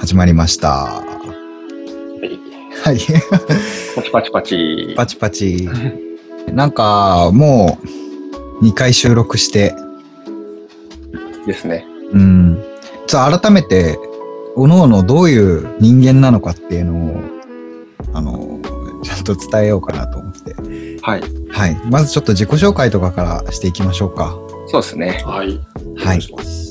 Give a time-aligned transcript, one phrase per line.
[0.00, 0.68] 始まりました。
[0.68, 1.02] は
[2.22, 2.38] い。
[2.84, 2.98] はい。
[3.94, 4.94] パチパチパチ。
[4.96, 5.68] パチパチ。
[6.48, 7.78] なんか、も
[8.60, 9.74] う、2回収録して、
[11.46, 11.86] ですね。
[12.12, 12.62] うん。
[13.06, 13.98] ちょっと改めて、
[14.54, 17.20] おのおのどういう人間なのかっていうのを、
[18.14, 18.60] あの、
[19.02, 20.54] ちゃんと伝えようかなと思って。
[21.02, 21.22] はい。
[21.50, 21.76] はい。
[21.90, 24.36] まずちょっと自己紹介とかからしていきましょうか。
[24.68, 25.22] そうですね。
[25.24, 25.60] はい。
[25.84, 26.20] おはい願い。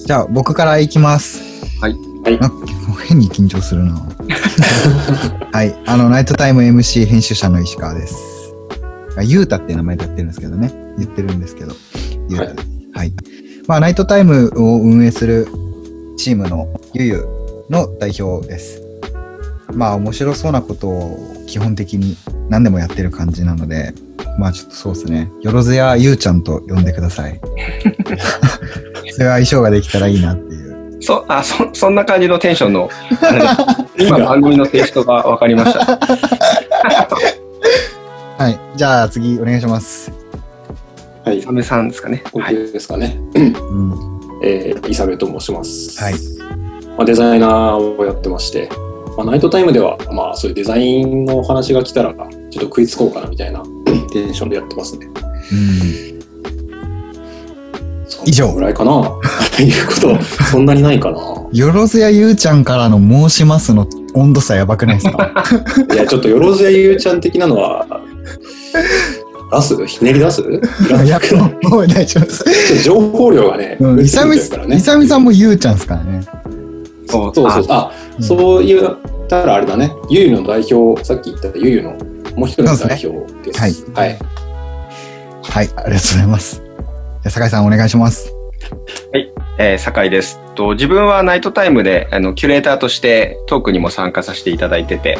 [0.05, 1.41] じゃあ、僕からいきます。
[1.81, 1.93] はい。
[2.23, 3.93] はい変に緊張するな。
[5.51, 5.75] はい。
[5.85, 8.17] あの、ナイトタイム MC 編集者の石川です。
[9.17, 10.73] あゆうたっていう名前でやってるんですけどね。
[10.97, 11.73] 言ってるんですけど。
[12.29, 12.67] ゆうたです。
[12.93, 13.13] はい。
[13.67, 15.47] まあ、ナイトタイムを運営する
[16.17, 17.25] チームのゆゆ
[17.69, 18.81] の代表です。
[19.73, 22.17] まあ、面白そうなことを基本的に
[22.49, 23.93] 何でもやってる感じなので、
[24.37, 25.31] まあちょっとそうですね。
[25.41, 27.39] よろずやゆうちゃんと呼んでください。
[29.11, 30.39] それは相性ができたらいいなっ。
[31.05, 32.89] そ、あ、そ、そんな感じのテンションの、
[33.97, 35.85] 今番組のテイストが分かりました。
[38.37, 38.59] はい。
[38.75, 40.11] じゃあ次お願いします。
[41.23, 41.41] はい。
[41.41, 42.23] サメさんですかね。
[42.33, 42.55] はい。
[42.55, 43.17] OK ですかね。
[43.35, 43.55] うん。
[44.43, 46.03] えー、イサベと申します。
[46.03, 46.13] はい。
[46.97, 48.69] まあ、デザイナーをやってまして、
[49.17, 53.63] まあ、ナイトタイムでは、まあ、そういうデザインのお話が来たら、ちょっと食いつこうかなみたいな
[54.11, 55.07] テンションでやってますね。
[55.51, 56.14] うん。
[58.25, 58.91] そ以上ぐらいかな
[59.59, 60.17] いうこと、
[60.51, 61.17] そんなにないかな
[61.51, 65.43] よろずやゆうちゃんからの申しますの温度差やばくないですか？
[65.93, 67.85] いや、ちょっとよろずやゆうちゃん的なのは、
[69.51, 69.85] 出す？
[69.85, 70.41] ひねり出す？
[70.41, 72.83] いや、もうもう大丈夫です。
[72.83, 74.37] 情報量がね、いさみ。
[74.37, 76.21] さみさんもゆうちゃんですからね。
[77.07, 77.65] そうそうそう。
[77.69, 79.91] あ、うんそう言ったらあれだね。
[80.09, 81.91] ゆゆの代表、さっき言ったゆゆの
[82.35, 83.09] もう一人の代表
[83.43, 83.59] です。
[83.59, 84.19] はいはい。
[85.43, 85.63] はい。
[85.63, 86.61] ありがとうございます。
[87.29, 88.33] 酒井さんお願いします。
[89.57, 90.39] えー、酒井です。
[90.55, 95.17] と、自分はナイトタイムで、あの、キュレーターとしてトークにも参加させていただいてて、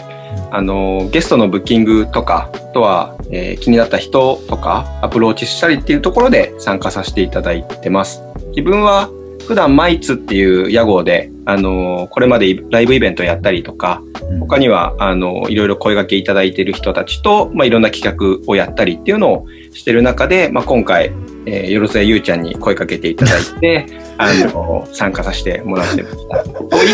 [0.51, 8.21] あの、ゲストのブッキングとか、あとは、えー気になった人とか、アプローチしたりっていうところで参加させていただいてます。
[8.49, 9.09] 自分は、
[9.47, 14.01] 普段マイツっていう屋号で、あの、これまでライブイベントやったりとか、
[14.39, 19.45] 他には、あの、いろいろ声掛けいただいている人たちと、まあ、いろんな企画をやったりっていうのを
[19.75, 21.12] してる中で、まあ、今回、
[21.46, 23.86] えー、よろずやゆうちゃんに声かけていただいて、
[24.18, 26.44] あの、参加させてもらってました。
[26.44, 26.88] とい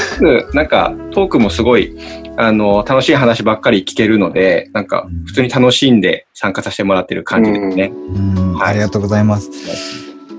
[0.50, 1.96] つ、なんか、トークもすごい、
[2.38, 7.94] あの、楽しい話ばっかり聞けるので、なんか、普通に楽しんで参加させてもらってる感じですね。
[8.16, 8.53] うん。
[8.56, 9.50] はいありがとうございます。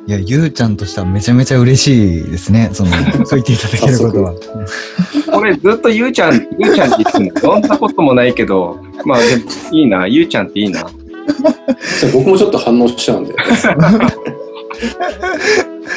[0.07, 2.71] いや、ゆうちゃんとしてはめちゃめちゃ嬉しいですね。
[2.73, 2.91] その、
[3.25, 4.35] そう言っていただけることは。
[5.33, 10.85] これずっとゆうちゃん、ゆうちゃんって言ってるの、そんなこともないけど、まあ、でもいいな、ゆうちゃんっていいな。
[12.01, 13.35] じゃあ僕もちょっと反応しちゃうんで。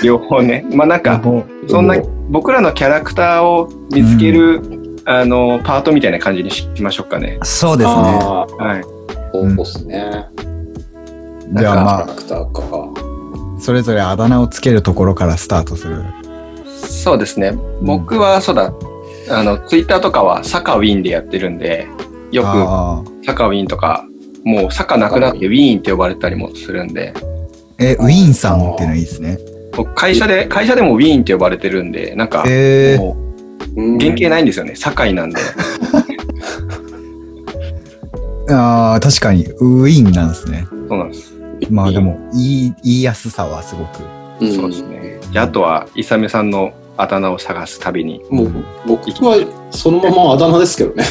[0.03, 0.65] 両方ね。
[0.73, 1.95] まあ、なんか、もそんな、
[2.29, 4.61] 僕らのキャラクターを見つける、
[5.05, 7.39] あの、パートみたいな感じにしましょうかね。
[7.41, 7.95] うそうですね。
[7.95, 8.83] ああ、はい。
[9.33, 10.25] そうですね。
[11.53, 12.61] じゃあキャまラクターか。
[12.71, 16.03] あ、それぞれあだ名をつけるところからスタートする。
[16.65, 17.55] そうですね。
[17.81, 18.73] 僕は、そうだ、
[19.29, 21.87] あの、ツイッターとかはサカウィンでやってるんで、
[22.31, 23.25] よくああ。
[23.25, 24.05] サカウィンとか、
[24.45, 27.13] もうサカなくなってウィーンって呼ばれたりもするんで、
[27.79, 29.37] え、ウィーンさんっていうのいいですね。
[29.75, 33.15] 僕会社で、会社でもウィーンって呼ばれてるんで、なんか、えう
[33.99, 34.75] 原型ないんですよね。
[34.75, 35.39] 堺なんで。
[38.53, 40.67] ああ、確かに、ウィーンなんですね。
[40.87, 41.33] そうなんです。
[41.71, 44.03] まあでも、言い、言いやすさはすごく。
[44.41, 45.17] うん、そうですね。
[45.31, 48.51] じゃあ、あとは、イサメさんのあだ名を探すたびに、もう
[48.87, 51.03] 僕はそのままあだ名ですけどね。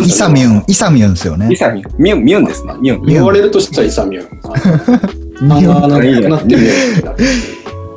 [0.00, 1.56] イサミュン、イサミュンですよねイ。
[1.56, 2.74] サミュン、ミュン、ミュンですね。
[2.80, 3.06] ミュン。
[3.06, 4.28] 言われるとしたらイサミュン。
[5.52, 6.70] あミュンの、なくなってる。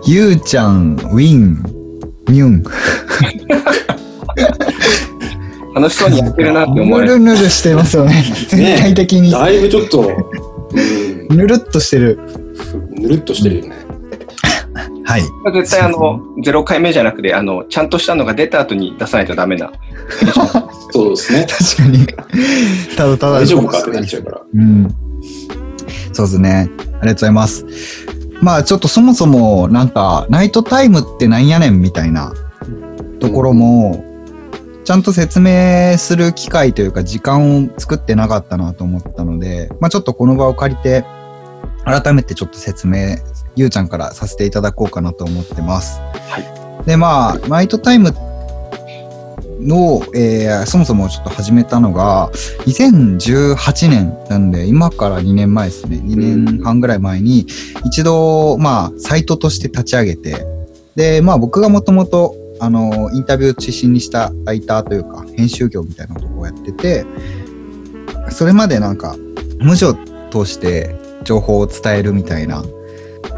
[0.06, 1.64] ゆうちゃん、ウィン、
[2.28, 2.64] ミュン。
[5.76, 7.20] 楽しそうにやってるなって思われる。
[7.20, 8.24] ぬるぬるしてますよね。
[8.50, 9.32] 全体的に。
[9.32, 12.20] だいぶちょっと、うん、ぬるっとしてる。
[12.92, 13.83] ぬるっとしてるよね。
[15.06, 15.22] はい。
[15.54, 19.72] 絶対あの、0回目じゃなくて、あの、ちゃんとしたのが出た後に出さないとダメな。
[20.92, 21.48] そうですね。
[21.50, 22.07] 確かに。
[22.96, 23.40] ただただ。
[23.40, 24.42] 大丈夫かってなっちゃうから。
[24.54, 24.96] うん。
[26.13, 26.69] そうですね。
[26.80, 27.66] ありがとうございます。
[28.42, 32.34] まあちょっとそもそもなんかナイトタイムってなんやねんみたいな
[33.19, 34.04] ところも、
[34.84, 41.06] ちゃんと説明する機会というか時間を作ってなかったなと思ったので、まあちょっとこの場を借りて
[41.86, 43.18] 改めてちょっと説明、
[43.56, 46.00] ゆうちゃんからさせていただこうかなと思ってます。
[46.00, 46.40] は
[46.84, 46.86] い。
[46.86, 48.14] でまあナイトタイム
[49.64, 52.30] の、えーそもそもちょっと始めたのが、
[52.66, 55.98] 2018年なんで、今から2年前ですね。
[55.98, 57.48] 2年半ぐらい前に、
[57.86, 60.46] 一度、まあ、サイトとして立ち上げて、
[60.96, 67.06] で、まあ僕がもともと、あの、インタビューを中心にしたライターというか、編集業みたいなことをやってて、
[68.30, 69.16] それまでなんか、
[69.60, 69.96] 文字を
[70.32, 72.64] 通して情報を伝えるみたいな、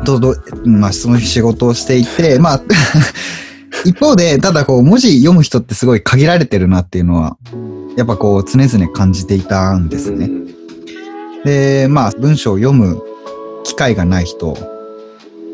[0.04, 2.62] どどまあ、その仕事をしていて、まあ、
[3.86, 7.38] 一方で、ただこう、文字読む人ってすごい限られてるなっていうのは、
[7.98, 10.30] やっぱこう、常々感じていたんですね。
[11.44, 13.02] で、まあ、文章を読む
[13.64, 14.58] 機会がない人、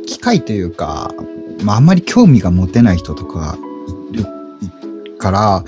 [0.08, 1.12] 機会というか、
[1.64, 3.58] まあ、あんまり興味が持てない人とか
[4.12, 4.26] いる
[5.18, 5.64] から、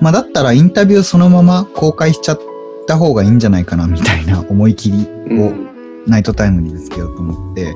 [0.00, 2.40] まあ、だったらインタビューそのまま公開しちゃっ
[2.86, 5.71] た方がいいんじゃないかな、みたいな思い切りを
[6.06, 7.74] ナイトタイムにぶつけようと思って、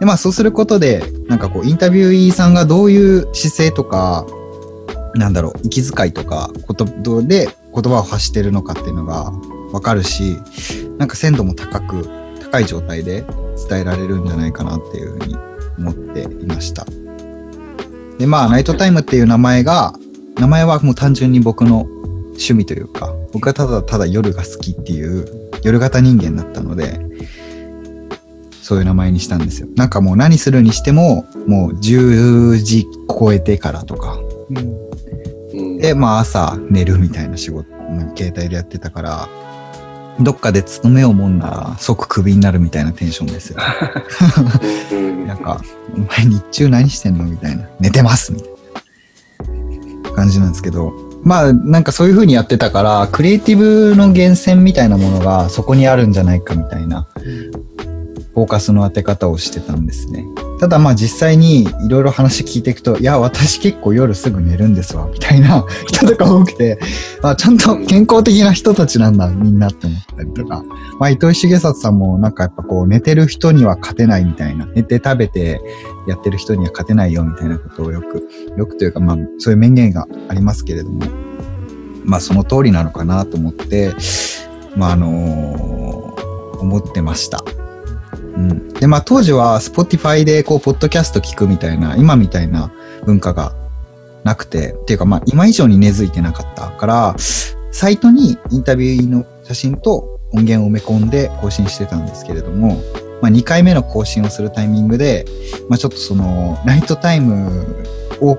[0.00, 4.26] で、まあそうすることで、なんかこう、インタビューイーさんがどういう姿勢とか、
[5.14, 6.84] なんだろう、息遣いとか、こと
[7.22, 9.32] で言葉を発してるのかっていうのが
[9.72, 10.38] わかるし、
[10.98, 12.08] なんか鮮度も高く、
[12.40, 13.24] 高い状態で
[13.68, 15.36] 伝えられるんじゃないかなっていうふうに
[15.78, 16.86] 思っていました。
[18.18, 19.94] で、まあ、ナイトタイムっていう名前が、
[20.36, 21.82] 名前はもう単純に僕の
[22.34, 27.00] 趣味というか、僕はただただ夜が好きっていう夜型人間だったので、
[28.64, 29.68] そういう名前にしたんですよ。
[29.76, 34.18] なんかもう何するにしても、もう10時超えてからとか。
[34.48, 37.68] うん、で、まあ朝寝るみたいな仕事、
[38.16, 39.28] 携帯でやってたから、
[40.18, 43.58] どっかで勤めをもんなら即クビになるみたいなテンションですよ。
[45.26, 45.60] なんか、
[45.94, 47.68] お前日中何してんのみたいな。
[47.80, 48.50] 寝てますみたい
[50.04, 57.06] な感じなんですけど、まあなんかそういう風にやってたから、クリエイティブの源泉みたいなものがそこにあるんじゃないかみたいな
[58.34, 60.26] フォーカスの当て方をしてたんですね。
[60.58, 66.78] ただまあ実際にいろいろ話聞いていくと、いや、私結構夜すぐ寝るんですわ、みたいな 人とか多くて、
[67.22, 70.64] あちゃんと健康的な人たちなんだ、みんなって思ったりとか、
[70.98, 75.60] まあ糸井重里さんもなんかやっぱこう寝てる人には勝てないみたいな、寝て食べて
[76.08, 78.26] やってる人には勝てないよみたいなことをよく、
[78.56, 81.02] よくというかまあそういう名言がありますけれども、
[82.04, 83.94] まあその通りなのかなと思って、
[84.76, 87.44] まああのー、思ってました。
[88.36, 88.68] うん。
[88.74, 92.72] で、まあ当時は Spotify でこう、ポッドキャスト聞くみたいな、今みたいな
[93.04, 93.54] 文化が
[94.24, 97.16] なくて、っていうかまあ今以上に根付いてなかったから、
[97.70, 102.80] サイトにインタビューの写真と音源を埋め込んで更新してたんですけれども、
[103.20, 105.24] まあ2回目の更新をするタイミングで、
[105.68, 107.84] まあちょっとその、ナイトタイム
[108.20, 108.38] を、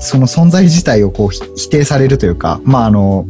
[0.00, 3.26] その存在自体をこう否定されるというか、まああの、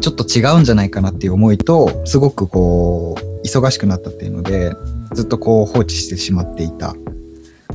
[0.00, 4.74] ちょっと違うんじゃないかなっていう思いと、すごくこう、忙しくなったっていうので、
[5.12, 6.94] ずっとこう放置してしまっていた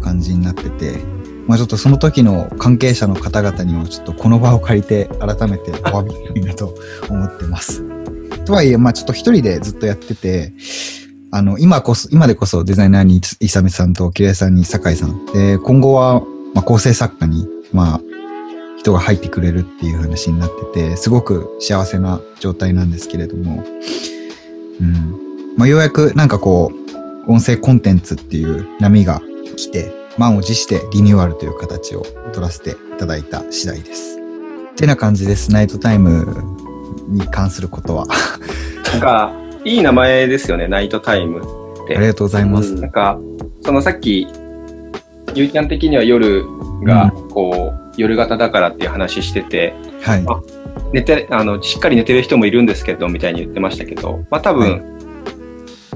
[0.01, 1.00] 感じになってて、
[1.47, 6.75] まあちょっとその時の関係者の方々にもちょっとこの場を借りて改めてお詫びしたいなと
[7.09, 7.83] 思ってます。
[8.45, 10.53] とはいえ、まあちょっと一人でずっとやってて、
[11.31, 15.25] あの、今こそ、今でこそデザイナーにイサメさんとキレイさんに酒井さん。
[15.33, 16.21] で、今後は、
[16.53, 18.01] まあ構成作家に、まあ、
[18.77, 23.63] 人が入ってくれるっていう話になってて、すごく幸せな状態なんですけれども、
[24.81, 25.20] うん。
[25.57, 26.71] まあ、ようやくなんかこ
[27.27, 29.21] う、音声コンテンツっていう波が
[29.56, 32.01] 来て、満を持してリニューアルという形を
[32.33, 34.19] 取らせていただいた次第です。
[34.71, 35.51] ってな感じです。
[35.51, 36.44] ナイトタイム
[37.07, 38.07] に関することは。
[38.94, 39.33] なんか、
[39.63, 41.42] いい名前ですよね、ナイトタイム
[41.83, 41.98] って。
[41.98, 42.74] ありがとうございます。
[42.75, 43.19] なんか、
[43.62, 44.27] そのさっき、
[45.33, 46.44] ゆうちゃん的には夜
[46.83, 50.25] が、こう、うん、夜型だからっていう話してて、はい。
[50.93, 55.00] 寝て、あの、しっかり寝てる人もいるんですけど、みたいに言ってましたけど、まあ多分、はい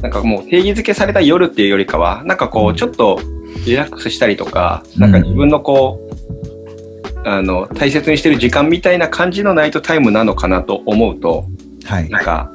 [0.02, 3.20] なんかもう定義づけされた夜っていうよりかは、なんかこう、ちょっと
[3.66, 11.46] リラックスしたりとか、なんか自分のこう、あの、大切にしてる時間みたいな感じのナイトタイムなのかなと思うと、
[11.86, 12.10] はい。
[12.10, 12.52] なんか、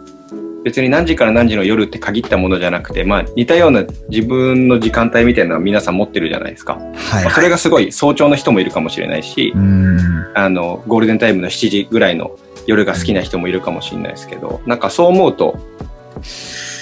[0.62, 6.74] 別に何時から何時の夜って限ったものじゃなくて、まあ似たような自分の時間帯みたいなのは皆さん持ってるじゃないですか。
[6.74, 7.24] はい。
[7.24, 9.52] まあ、それがすごい早朝の人もいるかもしれないし、
[10.34, 15.58] あの、ゴールデンタイムの7時ぐらいの夜が好きな人もいるかもしれないですけど、なんかそう思うと、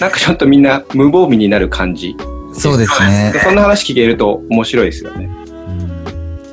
[0.01, 2.17] なんかちょっとみんな無防備になる感じ。
[2.55, 3.33] そうですね。
[3.43, 5.29] そんな話聞けると面白いですよね。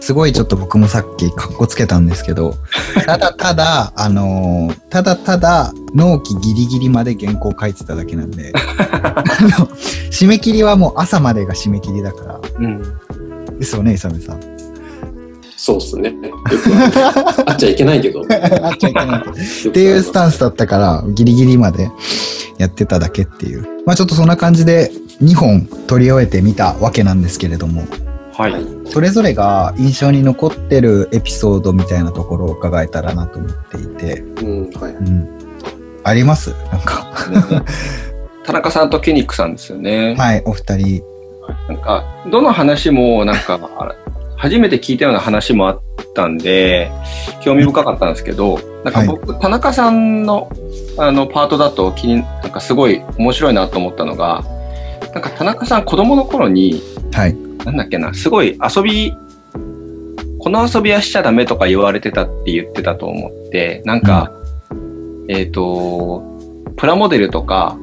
[0.05, 2.53] すごいちょっと僕もさっきカッコつけたんですけど、
[3.07, 9.23] ただただ、あのー、ただただ納期ギリギリまで原稿書いてただけなんで、 あ
[9.59, 9.65] の、
[10.11, 12.39] 締め切りはもう朝までが締め切りだから。
[12.59, 12.83] うん。
[13.57, 14.54] ですよね、イサメさん。
[15.65, 16.13] そうっすね。
[17.47, 18.21] あっちゃいけないけど。
[18.21, 19.69] あっちゃいけない。
[19.69, 21.89] っていうスタンスだったから、ギリギリまで
[22.59, 23.65] やってただけっていう。
[23.83, 24.91] まあちょっとそんな感じで
[25.23, 27.81] 2本取り終えてみたわけなんですけれども。
[28.33, 28.53] はい。
[28.85, 34.23] それぞれが印象に残ってるエピソードみたいなところを伺えたらなと思っていて。
[34.43, 34.91] うん、はい。
[34.91, 35.27] うん。
[36.03, 36.53] あります？
[36.71, 37.07] なんか
[38.45, 40.13] 田中さんとケニックさんですよね。
[40.15, 41.01] はい、お二人。
[41.67, 43.59] なんか、どの話もなんか、
[44.37, 45.81] 初めて聞いたような話もあっ
[46.13, 46.91] たんで、
[47.41, 50.49] 興味深かったんですけど、なんか僕、田中さんの、
[50.97, 54.43] あの、パートだと気に、なんかすごい面白いなと思ったのが、
[55.13, 57.35] なんか田中さん子供の頃に、はい。
[57.65, 59.13] なんだっけな、すごい遊び、
[60.39, 64.31] この遊びはしちゃダメとか言われてたって言ってたと思って、なんか、
[65.27, 66.23] えっ、と、
[66.77, 67.77] プラモデルとか、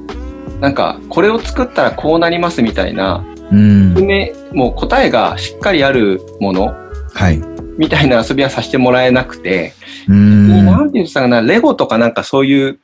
[0.60, 3.94] なんか、これを作ったらこうなりますみたいな、うん。
[3.94, 6.74] ね、もう答えがしっかりあるもの
[7.12, 7.40] はい。
[7.78, 9.74] みたいな遊びはさせてもらえなくて、
[10.08, 10.92] うなんん。
[10.92, 12.78] て言ってたかな、レゴとかなんかそういう、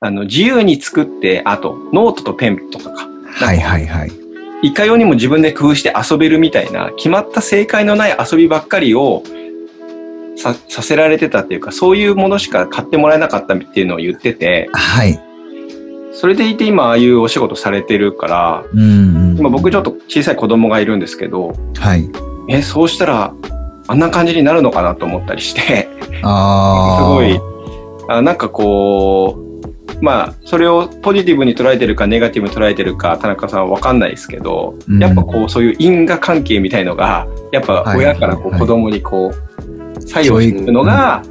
[0.00, 3.08] あの、自由に作って、あと、ノートとペンとかか。
[3.26, 4.12] はいはいはい。
[4.62, 9.22] いかようにも自分で工夫して遊べるみたいな、決まった正解のない遊びばっかりを
[10.36, 15.18] ささせられてたっていうか、そういうものしか買ってもらえなかったっていうのを言ってて、はい。
[16.14, 19.38] それでいて今ああいうお仕事されてるから、うんうん。
[19.38, 22.08] 今僕ちょっと小さい子供がいるんですけど、はい。
[22.48, 23.34] え、そうしたら
[23.88, 25.88] あんな感じになるのかなと思ったりして、
[26.22, 26.98] ああ。
[26.98, 27.40] すごい、
[28.08, 29.44] あなんかこう、
[30.04, 41.22] まあ、それをポジティブに捉えてるかネガティブに捉えてるか、田中さんはわかんないですけど、うんやっぱこう、そういう因果関係みたいのが、やっぱ親からこうはい子供にこう、作用していくのが、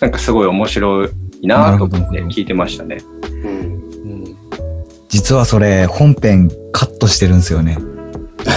[0.00, 1.10] なんかすごい面白い
[1.46, 2.98] なと思って聞いてましたね。
[3.44, 3.59] うん
[5.10, 7.78] 実はそれ、本編カットしてるんですよね。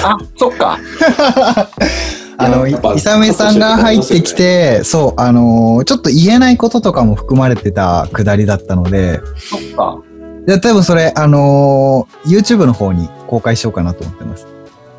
[0.04, 0.80] あ、そっか。
[2.38, 9.98] あの、イサメさんが入ってきて、そう、あのーちょっと言えないこととかも含まれてたくだりだったので、そっか。
[10.46, 14.48] で多分それ、あのー YouTube の方に公開しようかなと思ってます。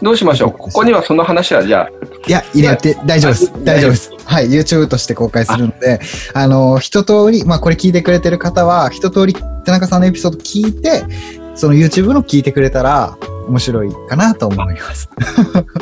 [0.03, 0.51] どうしましょう？
[0.53, 1.89] ここにはその話はじゃあ、
[2.27, 3.53] いや、入れて大丈夫です。
[3.65, 4.11] 大丈夫です。
[4.25, 6.01] はい、YouTube として公開するので、
[6.35, 11.03] あのー一通り、まあこれ聞いてくれてる方は、一通り田中さんのエピソード聞いて、
[11.55, 13.17] その YouTube の聞いてくれたら
[13.49, 15.09] 面白いかなと思います。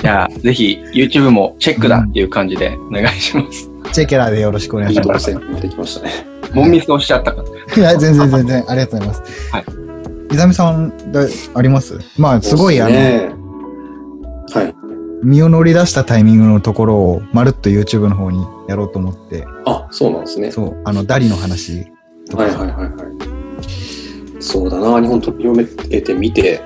[0.00, 3.70] じゃあ、ぜひ YouTube もチェックだっていう感じでお願いします。
[3.92, 5.32] チェケラでよろしくお願いいいします。
[5.32, 6.26] 動線持ってきましたね。
[6.54, 7.74] ボンミスをしちゃったから。
[7.76, 9.52] いや、全然全然、ありがとうございます。
[9.52, 9.64] はい。
[10.32, 11.98] 伊沢さん、だあります？
[12.18, 13.30] まあ、すごい、あの、ね。
[14.54, 14.74] はい。
[15.22, 20.50] 身を乗り出したタイミングのところを、まるっと YouTube の方にやろうと思って、あ、そうなんですね。
[20.50, 21.86] そう、あの、ダリの話
[22.30, 23.31] とか、はいはいはいはい。
[24.42, 26.60] そうだな、日本取り読めてみて、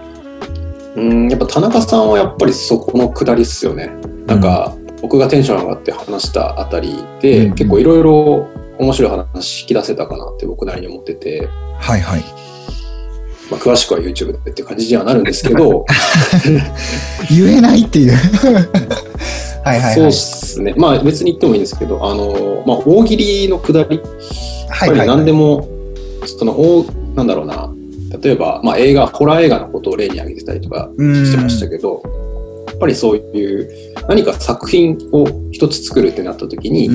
[0.96, 3.90] うん、やっぱ田中さんはやっぱりそこの下りっすよね。
[4.26, 12.24] なんか、僕がテンション上がって話したあたりで、うん結構いろいろ面白い話引き出せたかなって僕なりに思ってて、はいはい。
[13.50, 15.84] まあ、詳しくは YouTube でって感じにはなるんですけど、
[17.30, 18.12] 言えないっていう。
[19.64, 19.94] はいはいはい。
[19.94, 20.74] そうっすね。
[20.76, 24.00] まあ別に言ってもいいんですけど、あの、まあ大喜利の下り、やっぱり
[24.68, 25.68] はいはいはい何でも、
[26.24, 27.72] その、おなんだろうな、
[28.22, 32.02] 例えば、まあ映画、ホラー映画のことを例に挙げてたりとかうんしてましたけど、
[32.68, 36.90] やっぱりそういう何か作品を一つ作るってなった時に。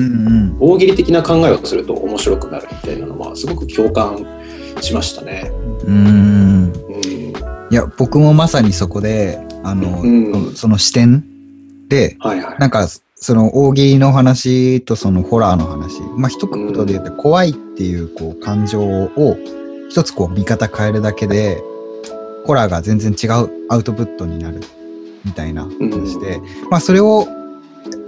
[0.60, 4.24] 大喜利的な考えをすると面白くなるみたいなのはすごく共感
[4.80, 5.50] しましたね。
[7.70, 11.24] いや、僕もまさにそこで、あの、うんその視点
[11.88, 12.58] で、はいはい。
[12.58, 12.86] なんか、
[13.16, 16.00] その大喜利の話とそのホラーの話。
[16.16, 19.36] まあ、一言で言うと怖いっていうこう感情を
[19.92, 21.62] 一つこう見方変えるだけで、
[22.46, 24.62] ホラーが全然違うアウトプットになる
[25.22, 27.28] みたいな話で、まあそれを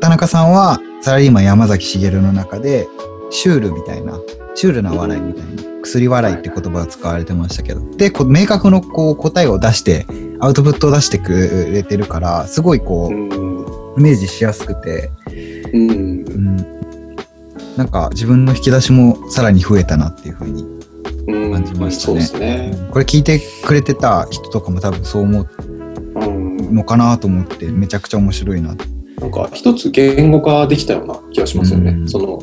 [0.00, 2.88] 田中さんはサラリーマン山崎茂の中で
[3.29, 4.19] シュールみたいな、
[4.55, 10.07] シュールな笑いみたいな、薬笑いって言葉が使われてましたけど、で、こう明確のこう答えを出して、
[10.41, 13.35] アウトプットを出してくれてるから、すごいこう、うん。
[13.99, 15.12] イメージしやすくて、
[15.75, 15.91] うん。
[15.91, 15.95] う。
[15.95, 16.57] ん、
[17.76, 20.84] なんか自分の引き出しもさらに増えたなっていうふうに、うん
[21.26, 22.88] 感じましたそうねですね。
[22.90, 25.47] これ聞いてくれてた人とかも多分そう思
[26.14, 26.73] うんう。
[26.75, 28.75] のかなと思ってめちゃくちゃ面白いな
[29.21, 31.90] なんか一つ言語化できたような気がしますよね。
[31.93, 32.43] うんその、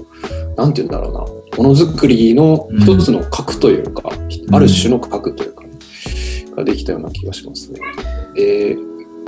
[0.55, 1.41] なんて言うんだろうな。
[1.57, 5.63] ものづくりの一つの核というか、んある種の核というか、
[6.55, 7.79] ができたような気がしますね。
[8.35, 8.77] で、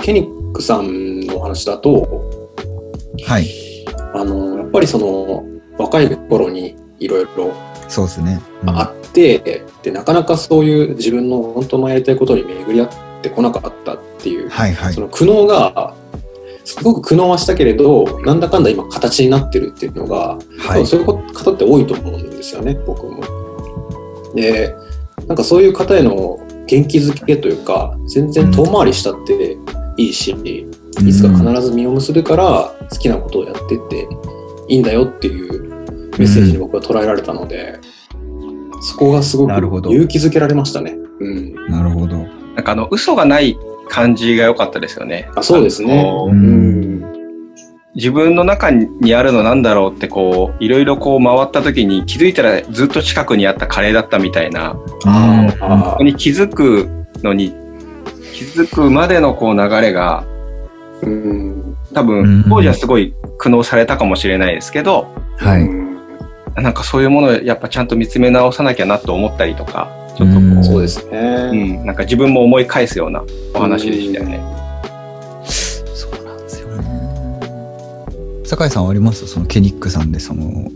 [0.00, 2.50] ケニックさんのお話だと、
[3.26, 3.46] はい
[4.14, 5.44] あの、やっぱりその、
[5.78, 7.52] 若い頃にいろいろ
[7.88, 8.70] そうですね、うん。
[8.70, 12.88] あって、で、なかなかそういう自分の本当のやりたいことに巡り合っ
[13.22, 14.92] てこなかったっていう、はいはい。
[14.92, 15.94] その苦悩が、
[16.64, 20.86] すごく苦悩はしたけれど、なんだかんだ今形になってるっていうのが、はい。
[20.86, 23.22] そういう方って多いと思うんですよね、僕も。
[24.34, 24.74] で、
[25.26, 29.56] なんかそういう方への元気づけというか、全然遠回りしたって
[29.96, 34.08] いいし、いつか必ず実を結ぶから好きなことをやってって
[34.68, 35.63] いいんだよっていう
[36.18, 37.78] メッセージに僕は捉えられたので、
[38.80, 40.96] そこがすごくなるほど勇気づけられましたね。
[41.20, 41.54] うん。
[41.68, 43.56] なるほどなんかあの、嘘がない
[43.88, 45.28] 感じが良かったですよね。
[45.36, 47.14] あそうですねううんん。
[47.94, 56.88] 自分の中にあるのなんだろうってこう、いろいろこう回った時に気づいたらずっと近くにあったカレーだったみたいな、あそこに気づく
[57.22, 57.54] のに、
[58.32, 60.24] 気づくまでのこう流れが、
[61.02, 61.76] うん。
[61.94, 65.06] 多うん分当時はすごい苦悩されたかもしれないですけど、
[65.36, 65.83] はい。
[66.56, 71.18] なんかそういうものをやっぱちゃんと見つめ直さなきゃなと思ったりとか、ちょっとこうんう、そうですね。
[71.52, 74.40] うん、なんか自分も思い返すようなお話でしたよね。
[75.44, 78.44] そうなんですよね。
[78.44, 79.26] 酒井さんはあります？
[79.26, 80.70] そのケニックさんでその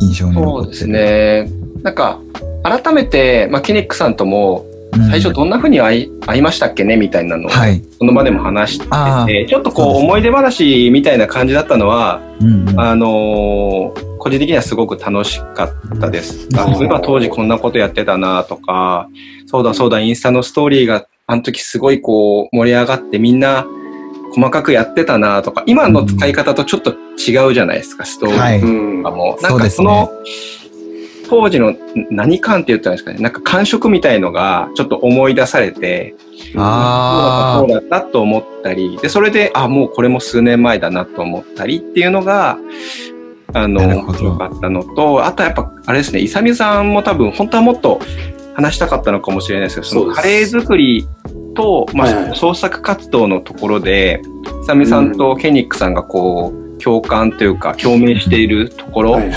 [0.00, 0.76] 印象に残ってる。
[0.76, 1.50] そうですね。
[1.82, 2.20] なんか、
[2.62, 5.08] 改めて、まあ、ケニックさんとも、うん。
[5.08, 6.96] 最初どんな風に会い会いましたっけね？
[6.96, 7.82] みたいなのを、はい。
[7.98, 12.80] その場でも話してあて、ちょっとこう、思い出話みたいな感じだったのは、うんうん。
[12.80, 16.46] あのー個人的にはすごく楽しかったです。
[16.48, 16.56] うん。
[16.56, 19.08] あ、そういえば当時こんなことやってたなとか、
[19.46, 23.66] そうだそうだ、インスタのストーリーがあの時すごいこう盛り上がってみんな
[24.32, 29.38] 細かくやってたなとか、今の使い方とちょっと違うじゃないですか、ストーリーとかも。
[29.42, 29.86] なんそうですね。
[29.88, 30.10] かその、
[31.28, 31.74] 当時の
[32.10, 36.14] 何感って言ったんですかね、なんか感触みたいのがちょっと思い出されて、
[36.54, 42.58] そうだったと思ったり、で、それで、あ、もうこれも数年前だなと思ったりっていうのが、
[43.52, 48.00] あの、よかったのと、あとはやっぱ、あれですね、イサミさんも多分、本当はもっと
[48.54, 51.06] 話したかったのかもしれないですけど、そのカレー作り
[51.54, 52.30] と、まはいはい。
[52.30, 54.22] あ、創作活動のところで、
[54.62, 59.30] イサミさんとケニックさんがこう、共感というか、共鳴しているところはい。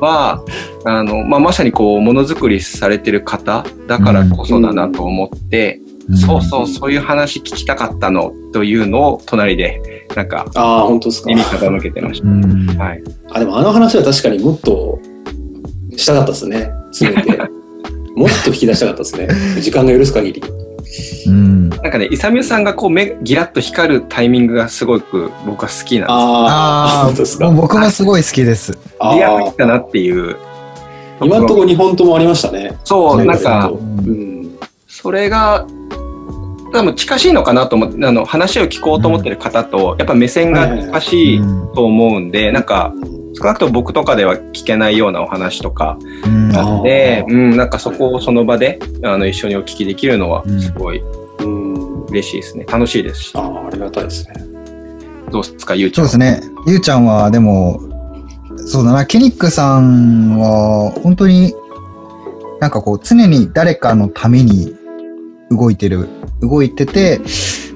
[0.00, 0.42] は、
[0.84, 5.80] あの、まあ、まさにこう、ものづくりされてる方だからこそだなと思って、
[6.12, 6.16] あ。
[6.16, 11.28] そうそう、そういう話聞きたかったのというのを隣で、なんか、ああ、本当ですか。
[11.28, 12.66] 耳傾けてましうん。
[12.66, 12.82] た。
[12.84, 13.02] はい。
[13.32, 14.98] あ、でもあの話は確かにもっと
[15.96, 16.72] したかったですね。
[16.92, 17.38] 詰めて。
[18.16, 19.28] もっと引き出したかったですね。
[19.60, 20.42] 時間が許す限り。
[21.26, 21.68] うん。
[21.68, 27.50] なんかね、イサミュさんがこう目ギラッと光るタイミングがすごく僕は好きなんでああ、ああ、本当ですか。
[27.50, 28.72] 僕もすごい好きです。
[28.72, 28.78] す。
[29.14, 30.36] リアルあだなっていう。
[31.20, 32.72] あ、今のところ2本ともありましたね。
[32.84, 34.48] そう、なんうか、うん。
[34.88, 35.64] それが、
[36.72, 41.40] 多分近しいのかなと思って、あの、話を聞こうと思ってる方と、やっぱ目線が近しい
[41.74, 42.92] と思うんで、なんか、
[43.34, 46.56] 少なくとも僕とかでは聞けないようなお話とか、うん。
[46.56, 51.02] あで、うん、なんかそこをその場で、あの、一緒にお聞きできるのは、すごい
[51.40, 52.04] うん。
[52.06, 52.64] 嬉しいですね。
[52.68, 53.32] 楽しいですし。
[53.36, 54.34] ああ、ありがたいですね。
[55.30, 56.08] どうですか、ゆうちゃん。
[56.08, 56.42] そうですね。
[56.66, 57.80] ゆうちゃんは、でも、
[58.56, 61.54] そうだな、ケニックさんは、本当に、
[62.60, 64.74] なんかこう、常に誰かのために
[65.50, 66.08] 動いてる、
[66.40, 67.20] 動いてて、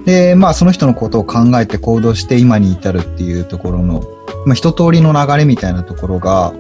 [0.05, 4.03] で、まあ、その人のことを考えて行動して今に至るっていうところの、
[4.47, 6.53] まあ、一通りの流れみたいなところが、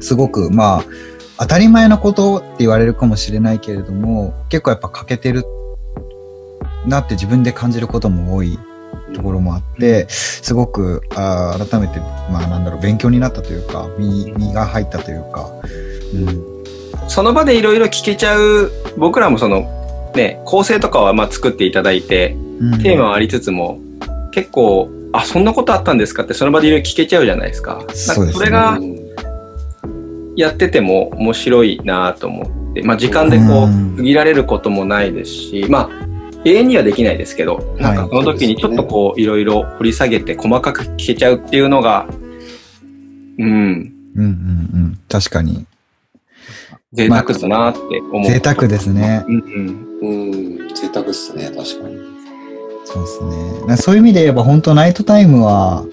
[0.00, 0.84] すごく、まあ、
[1.38, 5.44] 当たり前のことって言われるかもしれないけれども、結構やっぱ欠けてる
[6.86, 8.58] なって自分で感じることも多い
[9.14, 11.98] ところもあって、すごくあー改めて、
[12.30, 15.50] まあなんだろう、勉強になったというか、身身が入ったというか、
[16.14, 17.08] うん。
[17.08, 19.64] その場でいろいろ聞けちゃう、僕らもその、
[20.16, 23.78] ね、構成とかはまあ作っていただいて、うんテーマはありつつも、
[24.32, 26.24] 結構、あ、そんなことあったんですか？
[26.24, 27.76] って、その場でいろいろ聞けちゃうじゃないですか。
[27.76, 28.96] なんかそうですねそれがうん
[30.36, 36.06] やってても面白いなと思って、まあ時間でこう区切られることもないですし、まあ、
[36.44, 42.06] 永遠にはできないですけど、なんかその時にちょっとこう、いろいろ掘り下げて細かく聞けちゃうっていうのが、
[43.38, 44.98] うん、うんうんうん。
[45.08, 45.66] 確かに。
[46.92, 47.78] 贅沢だなって
[48.12, 48.24] 思う。
[48.30, 49.24] 贅沢ですね。
[49.26, 49.85] うんうん。
[50.02, 50.58] うん。
[50.74, 51.96] 贅沢っすね、確かに。
[52.84, 53.66] そうですね。
[53.66, 55.84] なそういう意味で言えば、本当ナイトタイムは、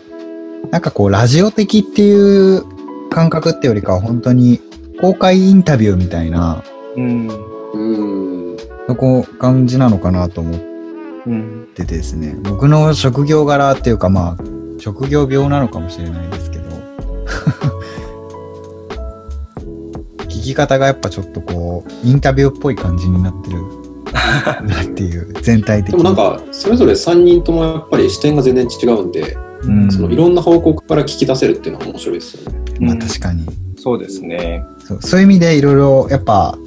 [0.71, 2.63] なんかこう、ラジオ的っていう
[3.09, 4.59] 感覚ってよりかは、本当に
[5.01, 6.63] 公開インタビューみたいな、
[6.95, 7.27] うん。
[7.73, 8.57] うん。
[8.87, 10.59] そこ感じなのかなと思っ
[11.25, 11.67] うん。
[11.73, 12.35] ててですね。
[12.43, 14.43] 僕の職業柄っていうか、まあ、
[14.79, 16.63] 職業病なのかもしれないですけど、
[20.27, 23.61] 聞き方がやっぱちょっとこう、インタビューっぽい感じになってる
[24.13, 26.03] なっていう、全体的に。
[26.03, 32.59] でもなんか、それぞれ3人ともやっぱり視点が全然違うんで、うん、そのいろんな方向から聞き出せるっていうのは面白いですよね。
[32.79, 33.45] まあ確かに。
[33.77, 34.63] そうですね。
[34.85, 36.57] そうそういう意味でいろいろやっぱ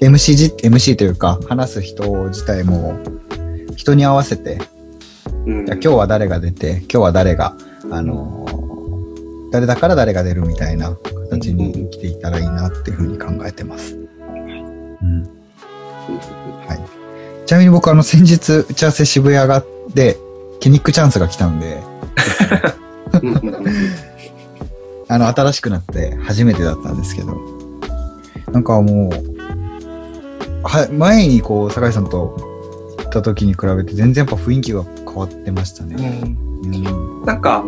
[0.00, 2.98] MC じ MC というか話す人自体も
[3.76, 4.58] 人に合わせて、
[5.46, 7.56] うんじゃあ今日は誰が出て今日は誰が
[7.90, 8.70] あのー
[9.50, 10.94] 誰だから誰が出るみたいな
[11.30, 13.96] 形に来ていたらいいなっていうふうに考えてます。
[13.96, 15.28] うん、は
[16.36, 16.39] い。
[17.50, 20.16] ちなみに僕あの先日打ち合わせ渋谷がで
[20.60, 21.82] ケニックチャンスが来たんで
[23.20, 23.64] うんうんうん
[25.08, 27.36] あの、新しくなって初めてだったんですけど、
[28.52, 32.36] なんかもう、は、前にこう、酒井さんと
[32.98, 35.96] 行った時に比べて全然やっぱ雰囲気が変わってましたね。
[36.62, 37.24] うん。
[37.24, 37.64] なんか、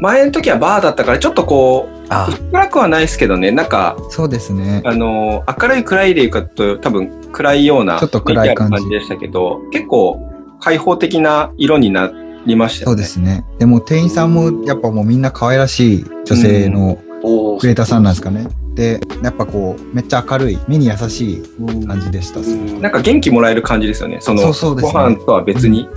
[0.00, 4.82] 前の時はバーだったからちょっとこう、あ暗くはないですけどね、なんか、そうですね。
[4.84, 10.20] あの、明るい暗いでいうかと多分暗いようなちょっと暗い感じでしたけど、結構
[10.60, 12.10] 開放的な色にな
[12.46, 12.92] りましたよね。
[12.92, 13.44] そうですね。
[13.58, 18.48] でも店員さんもやっぱもうみんな可愛らしい女性のおクリエイターさんなんですかね。
[18.74, 22.40] で、やっぱこう、めっちゃ明るい、目に優しいうん感じでした。
[22.40, 24.18] うんなんか元気もらえる感じですよね。
[24.20, 25.88] その、そうそうねご飯とは別に。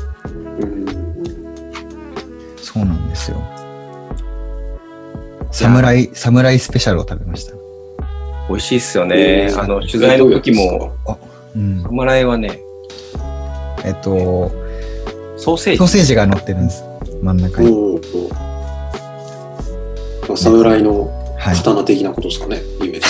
[0.59, 0.83] うん
[2.57, 3.37] そうなんですよ。
[5.53, 7.53] サムライ、サムライスペシャルを食べました。
[8.49, 9.49] 美味しいっすよね。
[9.51, 10.97] うんあの、取材の時も、
[11.55, 11.89] うんサ。
[11.89, 12.59] ムライはね、
[13.85, 14.51] えっと、
[15.37, 16.83] ソーセージソーセージが乗ってるんです。
[17.21, 17.69] 真ん中に。
[17.69, 18.17] おー
[20.27, 21.55] おー侍のはい。
[21.55, 23.01] 刀的なことですかね、イメージ。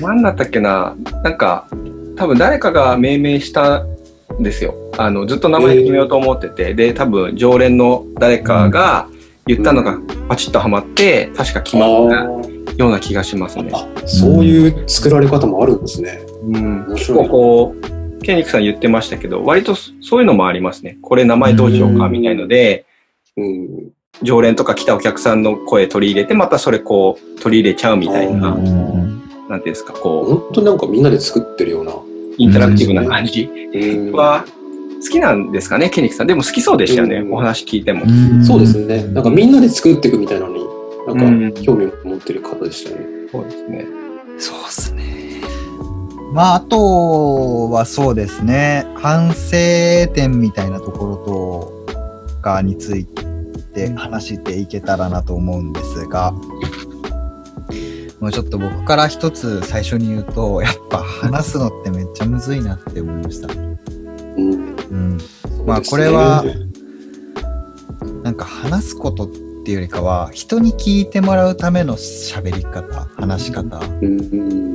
[0.00, 0.96] 何だったっけな？
[1.22, 1.66] なんか、
[2.16, 3.84] 多分誰かが命名した
[4.38, 4.74] んですよ。
[4.96, 9.06] あの、ずっと名前決めようと思ってて、で、多分常連の誰かが
[9.46, 9.98] 言ったのが
[10.28, 13.70] パチッとハマって、確か決まったような気がしますね。
[13.72, 16.20] あそういう作られ方もあるんですね。
[16.42, 20.98] うん、結構こう、ケニックさん言ってましたけど、割とそういうのもありますね。
[21.02, 22.86] これ名前どうしようかみたいので、
[23.36, 23.90] うん。
[24.22, 31.92] 常連とか来たお客さんの声取り入れて、またそれこう取り入れちゃうみたいな、なんていうんですか、こ本当になんかみんなで作ってるような。
[31.92, 32.04] う、
[32.36, 34.44] インタラクティブな感じうんは
[35.02, 36.26] 好きなんですかね、ケニックさん。
[36.26, 38.04] でも好きそうでしたよね、うんお話聞いても。
[38.04, 39.04] うんそうですね。
[39.04, 40.70] なんかみんなで作っていくみたいなのに、うん
[41.18, 43.06] なんか興味を持ってる方でしたね。
[43.32, 43.86] そうですね。
[44.38, 45.40] そうですね。
[46.32, 48.86] まあ、あとはそうですね。
[48.96, 51.16] 反省点みたいなところ
[52.36, 53.04] とかについ
[53.74, 56.32] て話していけたらなと思うんですが、
[58.20, 63.48] もうちょっと僕から一つ最初に言うと、やっぱ話すのってめっちゃむずいなって思いました。
[64.90, 65.12] うん。
[65.12, 65.18] うん。
[65.66, 66.44] まあこれは
[68.22, 73.78] なんか話すことっていうよりかは、人に聞いてもらうための喋り方、話し方。
[73.78, 74.20] うん。
[74.20, 74.70] うん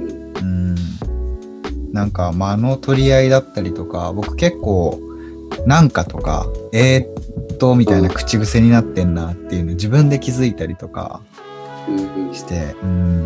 [1.92, 5.00] なんか間の取り合いだったりとか僕結構
[5.66, 11.22] なんかとかえー、っとみたいな口癖になってんなっていうの自分で気づいたりとか
[11.88, 12.34] うん。
[12.34, 13.26] してうん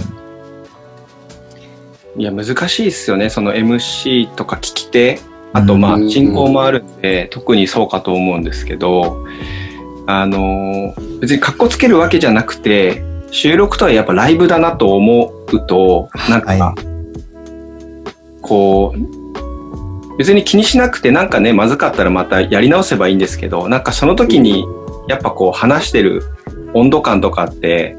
[2.17, 3.29] いや、難しいっすよね。
[3.29, 5.19] その MC とか聞き手。
[5.53, 6.09] あと、まあう、ん。
[6.09, 9.25] 進行もあるんで、特にそうかと思うんですけど、
[10.07, 16.75] あのー、別に格好つけるわけじゃなくて、収録とはやっぱライブだなと思うと、なんか、は
[18.41, 24.65] こう、別に気にしなくてなんかね、まずかったらまたやり直せばいいんですけど、なんかその時に、
[25.07, 26.23] やっぱこう話してる
[26.73, 27.95] 温度感とかって、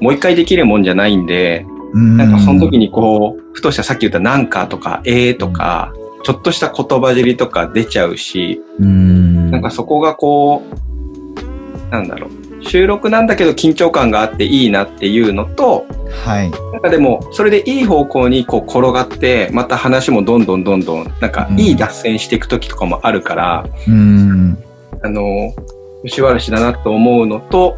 [0.00, 2.16] もう一回できるもんじゃないんで、うん。
[2.16, 5.92] なんかその時にこう、ふとしたさっき言ったなんかとか、えーとか、
[6.26, 12.64] ちょっとした言葉尻とか出ちゃうし、うんなんかそこがこう、なんだろう。
[12.64, 15.86] 収録なんだけど緊張感があっていいなっていうのと、
[16.24, 24.58] はいなんかでも、それでいい方向にこう転がって、また話もどんどんどんどん、なんかいい脱線していく時とかもあるから、うん
[25.04, 25.54] あの、
[26.04, 27.76] 吉原氏だなと思うのと、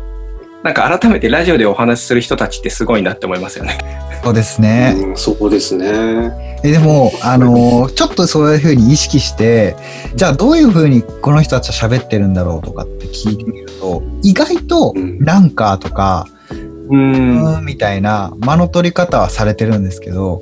[0.63, 3.77] なんか改めてラジオでお話しする人たちってすごいなって思いますよね。
[4.25, 6.48] そうですね、うんそうですね。
[6.65, 9.77] えでもあのーちょっとそういうふうに意識して
[10.17, 16.97] じゃあどういうふうにこの人たちは喋ってるんだろうとかって聞いてみると意外とうんなんかとかう。
[16.97, 20.41] うんーんみたいな間の取り方はされてるんですけど、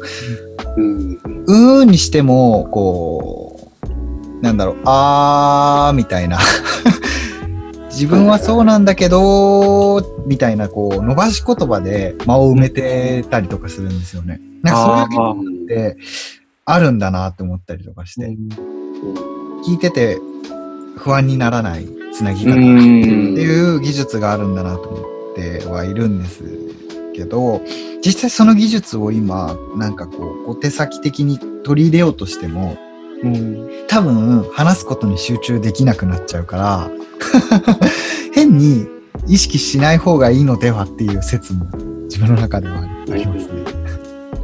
[0.76, 1.18] うん。
[1.46, 6.38] うーんにしても、こう、なんだろう、あーみたいな。
[7.90, 14.40] 自分はそうなんだけど、みたいな、こう、伸ばし言葉で間を埋めてたりとかするんですよね。
[14.62, 15.96] なんかそういうのって
[16.64, 18.36] あるんだなって思ったりとかして、
[19.66, 20.18] 聞いてて
[20.96, 22.52] 不安にならないつなぎ方。
[22.52, 26.42] ってうんいう技術があるんだなと思ってはいるんです
[27.14, 27.60] けど、
[28.04, 32.76] 実際その技術を今、なんかこう、お手先的に取り入れようとしても、
[33.22, 33.68] うん。
[33.88, 36.90] 多分話すことに集中できなくなっちゃうから、
[38.32, 38.86] 変に
[39.26, 41.66] 意識しない方がいいのではっていう説も
[42.04, 42.78] 自分の中では
[43.10, 43.55] ありますね。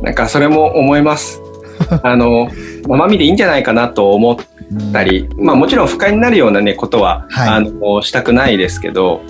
[0.02, 1.40] なんかそれも思います。
[2.02, 2.50] あの、
[2.86, 9.20] 生身でいいんじゃないかなと思ったり、まあもちろん不快になるようなね、ことは、はいあの、したくないですけど、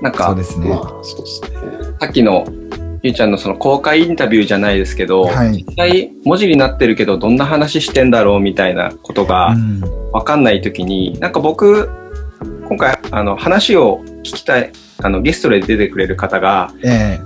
[0.00, 0.68] なんかで、すね。
[0.68, 1.48] まあ、そうですね。
[2.00, 2.44] さっきの
[3.02, 5.64] ゆうちゃんのその公開インタビューじゃないですけど、はい。
[5.66, 9.80] 実際文字になってるけどどんな話してんだろうみたいなことがうん
[10.12, 11.88] わかんないときに、なんか僕、
[12.68, 17.18] 今回あの話を聞きたい、あのゲストで出てくれる方が、え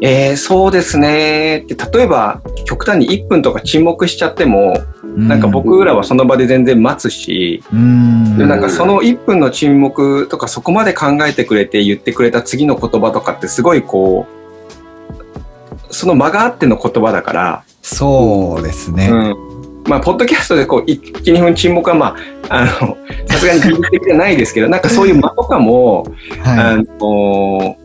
[0.00, 4.74] えー、そうですねって、例えば極端に1分とか沈黙しちゃっても、
[5.16, 8.38] なんか僕らはその場で全然待つし、うん。
[8.38, 19.08] でなんかその1分の沈黙とかそこまで考えてくれて言ってくれた次の言葉とかってすごいこう、その間があっての言葉だから、そうですね。
[19.10, 19.52] うん。
[19.84, 22.16] まあ、ポッドキャストでこう、1、2分沈黙はま
[22.48, 26.06] あ、あの、さすがに技術的じゃないですけど、なんかそういう間とかも、
[26.42, 26.60] はい。
[26.60, 27.76] あの、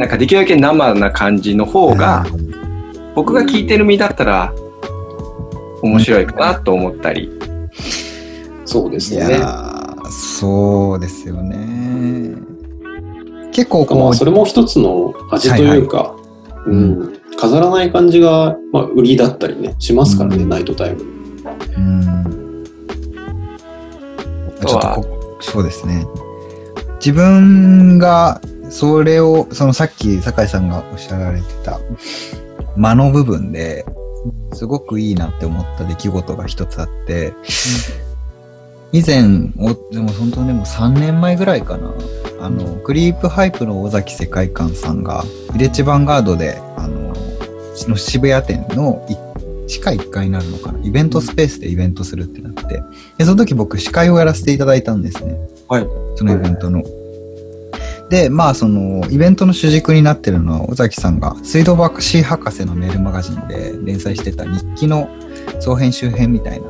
[0.00, 2.24] なんかできるだけ生な感じの方が、
[3.14, 4.54] 僕が聞いてる身だったら、
[5.82, 7.24] 面白いかなと思ったり。
[7.24, 7.30] い
[8.64, 9.38] そうですね。
[10.10, 12.34] そうですよね。
[13.52, 16.16] 結構まこう、あそれも一つの味というか、
[16.66, 21.02] いうん、飾らない感じが、まあ、売りだったりね、しますからね、うんナイトタイム。
[21.76, 22.64] うん。
[24.66, 26.06] ちょっとこそうですね。
[27.00, 31.80] 自分がそれを、そのさっき酒井さんがおっしゃられてた
[32.76, 33.84] 間の部分で、
[34.52, 37.34] すごくいいなって思った出来事が一つあって、
[38.92, 39.24] 以前、
[39.58, 41.92] おでも本当にもう3年前ぐらいかな。
[42.40, 47.14] あの、クリープハイプの尾崎世界観さんが、ヴィレッジヴァンガードで、あの、
[47.88, 49.14] の渋谷店のい
[49.68, 50.84] 地下1階になるのかな。
[50.84, 52.82] イベントスペースでイベントするってなって、
[53.18, 55.36] で、その時僕司会をやらせていただいたんですね。
[55.68, 55.86] はい。
[56.16, 56.82] そのイベントの。
[58.10, 65.08] で、まあ、その、イベントの主軸になってるのは、尾崎さんが、水道橋博士のメールマガジンで連載してた日記の
[65.60, 66.66] 総編集編みたいな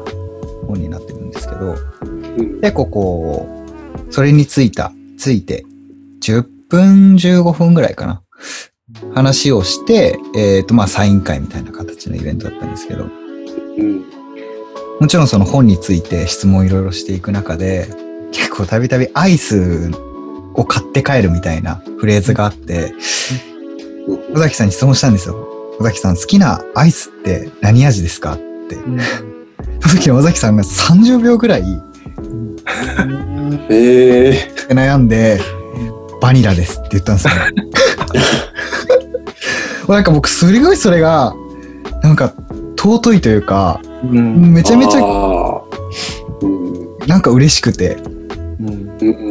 [0.67, 3.65] 本になってるんですけど、うん結構こ
[4.09, 5.65] う、それについた、ついて、
[6.23, 8.23] 10分15分ぐらいかな。
[9.15, 14.05] 話をして、えっ、と、まあ、サイン会みたいな形のイベントだったんですけど、うん
[15.01, 17.89] もちろんその本について質問をいろいろしていく中で、
[18.33, 19.91] 結構たびたびアイス
[20.61, 22.93] を買って帰るみたいなフレーズがあって、
[24.35, 25.37] 尾崎さんに質問したんですよ。
[25.79, 28.37] 尾崎さん好きなアイスって何味ですかっ
[28.69, 28.77] て。
[29.81, 31.83] その時に尾崎さんが30秒ぐらい
[33.71, 34.35] え
[34.69, 35.41] え悩んで、
[36.21, 37.35] バニラですって言ったんですよ。
[39.89, 41.35] なんか僕すごいそれが、
[42.03, 42.35] なんか
[42.77, 44.53] 尊いというか、うん。
[44.53, 45.01] めちゃめちゃ
[47.07, 47.97] なんか嬉しくて、
[48.61, 49.30] うん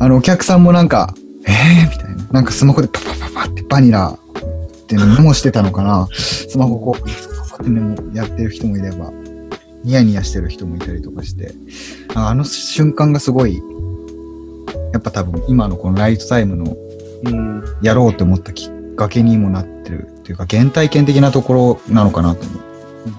[0.00, 1.14] あの、お客さんもなんか、
[1.46, 2.24] えーみたいな。
[2.32, 6.08] なんかスマホでパパパパってバニラってメモしてたのかな。
[6.12, 9.12] スマホこう、パパパってメモやってる人もいれば、
[9.84, 11.52] ニヤニヤしてる人もいたりとかして、
[12.14, 13.62] あの瞬間がすごい、
[14.92, 16.76] やっぱ多分今のこのライトタイムの。
[17.82, 22.60] やろうと思ったきっかけにもなってるっていうか、原体験的なところなのかなと思う。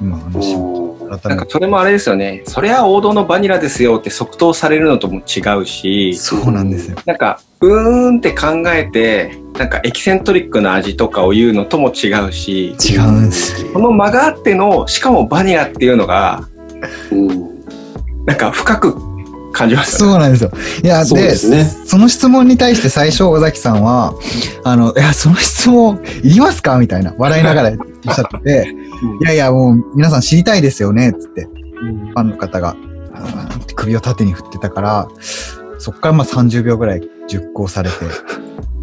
[0.02, 0.81] 今話をうん改めて。
[1.24, 2.44] なんかそれもあれですよね。
[2.46, 6.98] それは王道のバニラですよって即答されるのとも違うし、そうなんですよ。
[7.06, 13.74] なんか、うーんって考えて、なんかエキセントリックな味とかを言うのとも違うし、違うんですよ。
[13.74, 16.48] この間があっての、しかもバニラっていうのが、
[17.12, 17.52] うん
[18.26, 19.11] なんか深く
[19.52, 19.84] 感じま。
[19.84, 20.52] そうなんですよ。
[20.84, 24.14] いや、そうでねその質問に対して最初、尾崎さんは、
[24.64, 26.78] あの、いや、その質問いりますか？
[26.78, 28.76] みたいな、笑いながらおっしゃってて、
[29.22, 32.76] いやいや、もう皆さん知りたいですよね、つって、ファンの方が、
[33.76, 35.08] 首を縦に振ってたから、
[35.80, 37.96] そっからまあ30秒ぐらい熟考されて、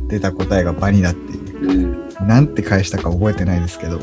[0.09, 1.71] 出た答えがバニラっていう。
[1.71, 4.01] うんなんて返したか覚えてないですけど。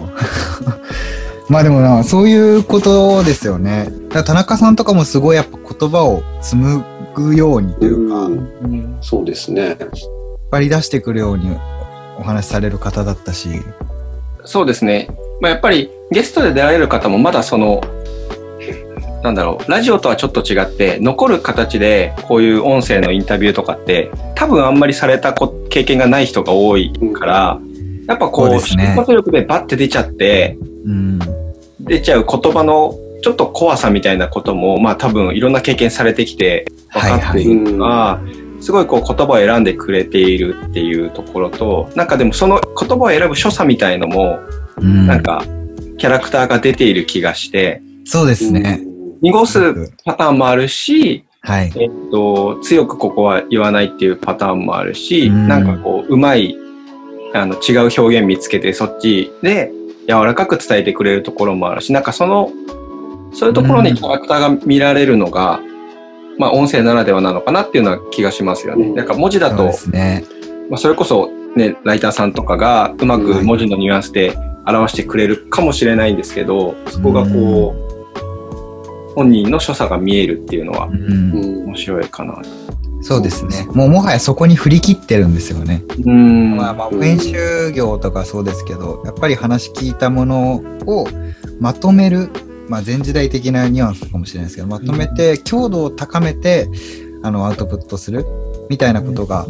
[1.47, 3.88] まあでもな、そういうことですよね。
[4.10, 8.39] 田中さんとかもすごいやっぱ言葉を紡ぐようにというか、う
[9.01, 9.62] そうですね。
[9.63, 9.79] 引っ
[10.51, 11.55] 張り出してくるように
[12.17, 13.49] お話しされる方だったし。
[14.43, 15.08] そうですね。
[15.41, 17.81] まあ、やっぱりゲストで出られる方もまだその、
[19.23, 27.60] なんだろう、ラジオとはちょっと違って、残る形でこういう音声のインタビューとかって、多分あんまりされたこ経験がない人が多いから、
[28.08, 31.19] やっぱこう、そうですね瞬発力でバッて出ちゃって、うん。
[31.86, 38.21] 出ちゃう言葉のちょっと怖さみたいなことも、まあ多分いろんな経験されてきて分かっているのが、
[38.62, 44.39] すごいこう言葉を選んでくれているっていうところと、なんかでもその言葉を選ぶ所作みたいのも、
[44.78, 45.43] うんなんか
[45.98, 48.82] キャラクターが出ている気がして、そうですね。
[49.21, 51.71] 濁すパターンもあるし、はい。
[51.76, 56.56] えっと、強くここは言わないっていうパターンもあるし、うんなんかこう、うまい、
[57.34, 59.71] あの、違う表現見つけて、そっちで
[60.07, 62.51] 柔らかく伝えてくれるところもあるし、なんかその、
[63.33, 65.59] そういうところにキャラクターが見られるのが、
[66.37, 68.87] まあ、音声ならではなのかなっていうのは気がしますよね。
[68.87, 70.23] うんなんか文字だとね。
[70.69, 77.75] まあ、それこそね、ライターさんとかがうまく文字のニュアンスで表してくれるかもしれないんですけど、そこがこ
[79.11, 80.95] う、本人の所作が見えるっていうのはうん。
[80.95, 82.41] うん面白いかな。
[83.07, 83.67] そうですね。
[83.73, 85.83] もうもはやそこに振り切ってるんですよね。
[86.03, 86.57] うん。
[86.57, 90.55] まあまあ、うん編集業とかそうですけど、やっぱり話聞いたもの
[90.87, 91.07] を
[91.59, 92.31] まとめる
[92.67, 96.67] まあ、前時代的なニュアンスかもしれないですけど、まとめて、強度を高めて、
[97.21, 98.25] あの、アウトプットする
[98.69, 99.45] みたいなことが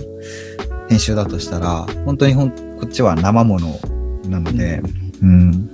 [0.89, 3.79] 編集だとしたら、本当にほん、こっちは生もの
[4.27, 4.81] なので、
[5.21, 5.71] うん。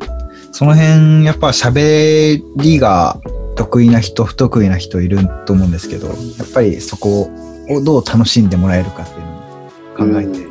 [0.52, 3.20] その辺、やっぱ喋りが
[3.56, 6.16] 得意な人、不得意な人いると思うんですけど、やっ
[6.54, 10.42] ぱりそこをどう楽しんでもらえるかっていうのを考えて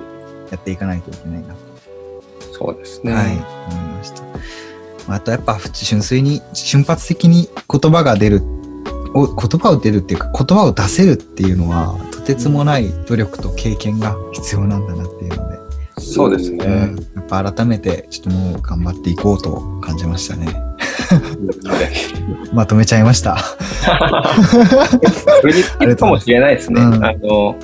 [0.51, 1.71] やっていかないといけないなと
[2.53, 3.13] そうですね。
[3.13, 3.41] はい、思い
[3.97, 4.23] ました。
[5.09, 8.43] まああとやっぱ純粋に瞬発的に言葉が出る
[9.15, 15.59] お言葉を出るっていうか言葉を出せるっていうのはとてつもない努力と経験が必要なんだなっていうので、
[15.99, 16.65] そうですね。
[16.65, 20.70] うんやっぱ改めてちょっともう頑張っていこうと感じましたね。
[21.17, 21.83] は
[22.53, 23.37] いまとめちゃいました。
[25.41, 26.81] それに尽きるかもしれないですね。
[26.81, 27.57] うんあの、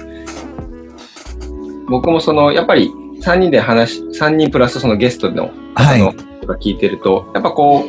[1.88, 2.90] 僕もその、やっぱり
[3.22, 7.88] 3人で話し、3人プラスそのゲストのはい方のとか聞いてると、やっぱこう、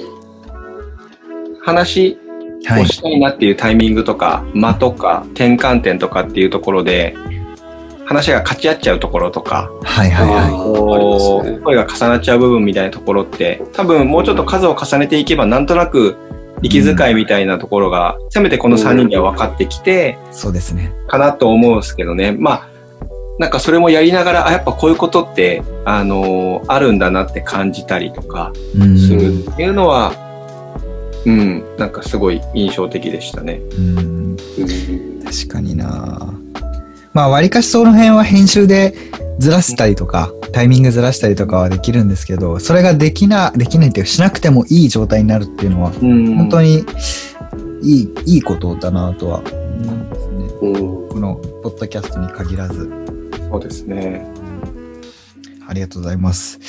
[1.62, 2.17] 話
[2.65, 2.86] はいを。
[2.86, 7.15] したいなっていうタイミングとか、間とか、転換点とかっていうところで、
[8.08, 16.15] 話が勝ち合っちゃうところとか、はいはいはあーありこうますね声が重なっちゃう部分みたいなところって、多分もうちょっと数を重ねていけば、なんとなく
[16.62, 20.34] 息遣いみたいなところが、せめてこの3人には分かってきて、い。
[20.34, 20.93] そうですね。
[21.08, 22.32] かなと思うんですけどね。
[22.32, 22.70] まあ、
[23.39, 28.98] なんかそれもやりながら、あ、やっぱこういうことって、あのあるんだなって感じたりとかうん。
[28.98, 30.13] するっていうのは、
[31.26, 33.60] うん、なんかすごい印象的でしたね。
[33.78, 34.17] うんうん
[35.26, 36.34] 確かにな
[37.17, 38.93] まあ、割かしその辺は編集で
[39.39, 46.86] ずらしたりとか、タイミングずらしたりとかはできるんですけど、それができな、できないっていうか、しなくてもいい状態になるっていうのは、うん本当に
[47.82, 50.45] いい、いいことだなとは思うんですね。
[50.62, 52.88] うんこの、ポッドキャストに限らず。
[53.49, 54.23] そうですね。
[55.67, 56.60] ありがとうございます。
[56.60, 56.63] で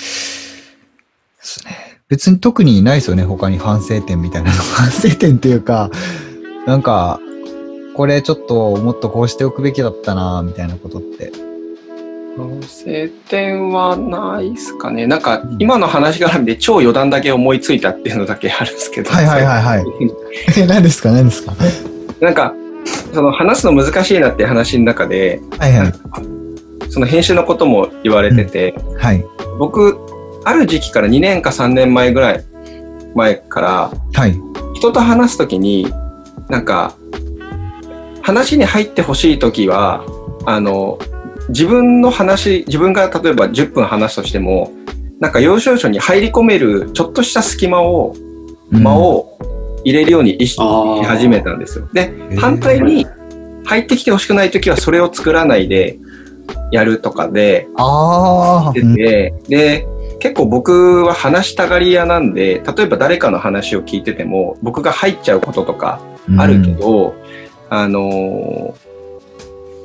[1.43, 2.01] すね。
[2.09, 4.57] 別に特にないですよね、他に反省点みたいなの。
[4.57, 5.91] 反省点っていうか、
[6.67, 7.21] なんか、
[7.99, 11.33] これちょっともっとこうしておくべきだったな、みたいなことって。
[12.37, 15.09] 反省点はないですかね。
[15.09, 19.11] なんか、今の話絡みで超余談だけ思いついたっていうのだけあるんですけど。
[19.11, 19.85] はいはいはいはい。
[20.57, 21.11] え、何ですか？
[21.11, 21.53] 何ですか？
[22.25, 22.55] なんか、
[23.13, 25.93] その話すの難しいなっていう話の中で、はいはい。
[26.91, 29.27] その編集のことも言われてて、はい。
[29.59, 29.99] 僕、
[30.45, 32.45] ある時期から2年か3年前ぐらい
[33.17, 34.41] 前から、はい。
[34.75, 35.93] 人と話すときに、
[36.49, 36.95] なんか、
[38.29, 40.05] 話に入ってほしいときは、
[40.45, 40.99] あの、
[41.49, 44.71] 自分の話、自分が例えば10分話すとしても、
[45.19, 48.15] なんか要所要所に入り込めるちょっとした隙間を、
[48.71, 49.39] 間を
[49.83, 51.89] 入れるように意識し始めたんですよ。
[51.95, 52.37] で、ー。
[52.37, 53.07] 反対に
[53.65, 55.99] 入ってきてほしくないときはそれを作らないで
[56.71, 59.89] やるとかで、ああ、てて、で、
[60.19, 66.03] 結構僕は話したがり屋なんで、例えば誰かの話を聞いてても、僕が入っちゃうこととか
[66.37, 67.15] あるけど、
[67.71, 68.89] あのー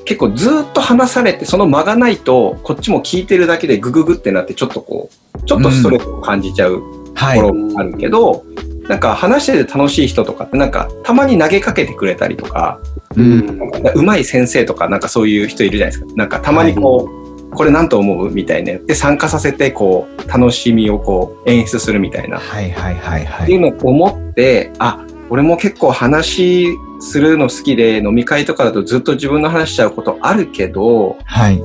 [0.06, 6.82] 結構ずーっと話されて、その間がないと、こっちも聞いてるだけでグググってなって、ちょっとこう、ちょっとストレスを感じちゃう
[7.16, 7.40] はい。
[7.40, 8.44] ところもあるけど、
[8.90, 12.80] なんか話してて楽しい人とかって、なんかたまに投げかけてくれたりとか、
[13.16, 16.14] うんうまい先生とか、なんかそういう人いるじゃないですか。
[16.16, 17.10] なんかたまにこ
[17.52, 22.40] う、これなんと思うみたいなやって参加させて、こう、楽しみをこう、演出するみたいな。
[22.40, 23.44] はいはいはいはい。
[23.44, 26.68] っていうのを思って、あ、俺も結構話
[27.04, 31.62] するの好きで、飲み会とかだとずっと自分の話しちゃうことあるけど、はい。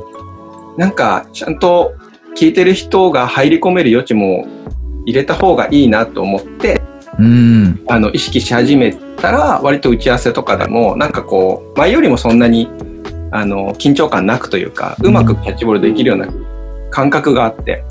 [0.77, 1.95] なんかちゃんと
[2.37, 4.47] 聞いてる人が入り込める余地も
[5.07, 6.83] 入れた方がいいなと思って、
[7.19, 7.81] うん。
[7.89, 12.69] あの、意識し始めたら、割と打ち合わせとかでも、なんかこう、前よりもそんなに、
[13.31, 16.29] あの、緊張感なくというか、うまくキャッチボールできるような
[16.91, 17.85] 感覚があって、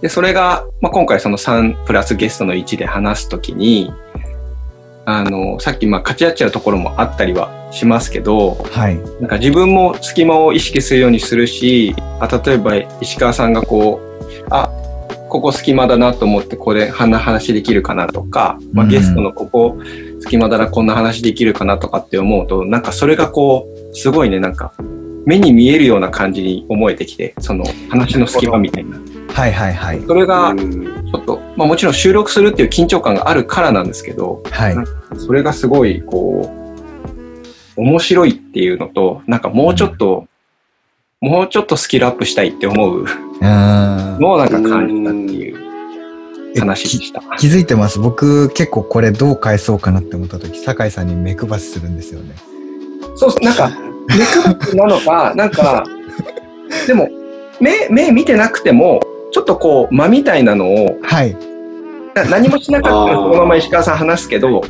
[0.00, 3.92] で、それが、まあ、今回その3プラスゲストの1で話すときに、
[5.10, 8.98] あの、さっき、まあ、勝ち合っちゃうところもあったりはしますけど、はい。
[9.20, 14.68] なんか自分も隙間を意識するようにするし、あ例えば石川さんがこう、あ、
[15.30, 19.78] ここ隙間だなと思ってこれ、こんな話できるかなとか、まあ、うんゲストのここ
[20.20, 24.74] 隙間だなこんな話できるかなとかって思うと、なんかそれがこう、すごいね、なんか
[25.24, 28.98] 目に見えるような感じに思えてきて、その話の隙間みたいな。
[29.32, 30.02] はいはいはい。
[30.06, 34.76] それがちうんょっと、まあもちろん収録するっていう緊張感があるからなんですけど、はい。
[35.16, 36.50] それがすごい、こ
[37.76, 40.26] う、面白いっていうのと、なんかもうちょっと、
[41.20, 43.04] もうちょっとスキルアップしたいって思う。
[43.40, 45.68] のをなんか感じたっていう
[46.56, 47.20] え話でした。
[47.38, 47.98] 気づいてます？
[47.98, 52.34] 僕結構これどう返そうかなって思った時、酒井さんに目配しするんですよね。
[53.16, 53.70] そうなんか、
[54.08, 55.84] 目配りなのか、 なんか、
[56.86, 57.08] でも、
[57.60, 59.00] 目、目見てなくても、
[59.32, 61.36] ちょっとこう、間みたいなのを、はい。
[62.14, 64.62] な何もしなかったらそのまま石川さん話すけど、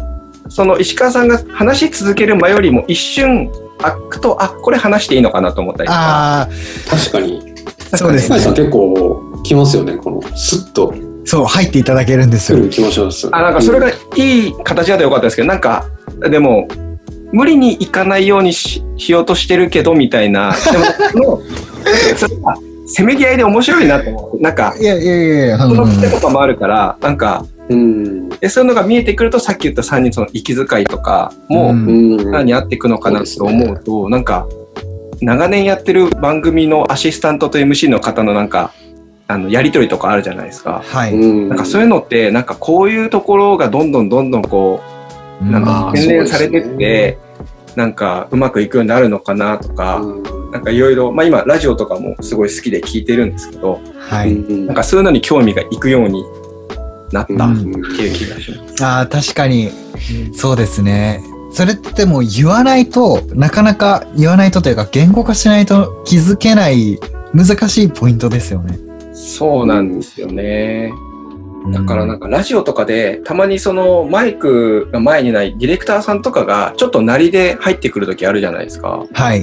[0.49, 6.01] その石川さんが話し続ける前よりも一瞬開くと、あ、これ話していいのかなと思ったりとか。
[6.01, 6.49] ああ、
[6.89, 7.55] 確かに。
[7.97, 8.39] そうですね。
[8.39, 10.93] 結構来ますよね、このスッと
[11.25, 12.59] そう、入っていただけるんですよ。
[12.59, 13.29] 来る気もします。
[13.33, 15.85] あ、なんかそれがいい形だとよかったですけど、なんか、
[16.31, 16.67] でも、
[17.33, 20.55] 無理にいかないようにししようとしてるけど、みたいな。
[20.73, 21.43] でも、その
[22.17, 24.43] それが、せめぎ合いで面白いなと思う。
[24.43, 28.29] なんか、いやいやいやうんうんその癖とかもあるから、なんか、うん。
[28.29, 31.73] でそういうのが見えてくると、さっき言った3人その息遣いとかも。
[31.75, 34.47] 何に合っていくのかなと思うと、なんか、
[35.21, 38.73] 長年やってる番組のアシスタントと MC の方のなんか、
[39.27, 40.83] あの、やりとりとかあるじゃないですか。
[40.87, 41.15] はい。
[41.15, 41.49] うん。
[41.49, 44.81] なんかそういうのって、なんかこういうところがどんどんどんどんこ
[45.43, 47.19] う、なんあかー洗練されてって、
[47.77, 54.33] なんかうまくいくようになるのかなとか、うんなんかいろいろ、まあ今ラジオとかもすごい好きで聞いてるんですけど、はい。
[54.33, 56.25] うんなんかそういうのに興味がいくように
[57.13, 58.85] なったうんっていう気がします。
[58.85, 59.71] ああ、確かに、
[60.35, 61.23] そうですね。
[61.53, 66.99] それってでも言わないと、なかなか言わないとというか、言語化しないと気づけない
[67.35, 68.79] 難しいポイントですよね。
[69.13, 70.93] そうなんですよね。
[71.73, 79.07] だからなんか、かラジオとかでたまにそのマイクが前にないディレクターさんとかがちょっと鳴りで入ってくる時あるじゃないですか。
[79.13, 79.41] はい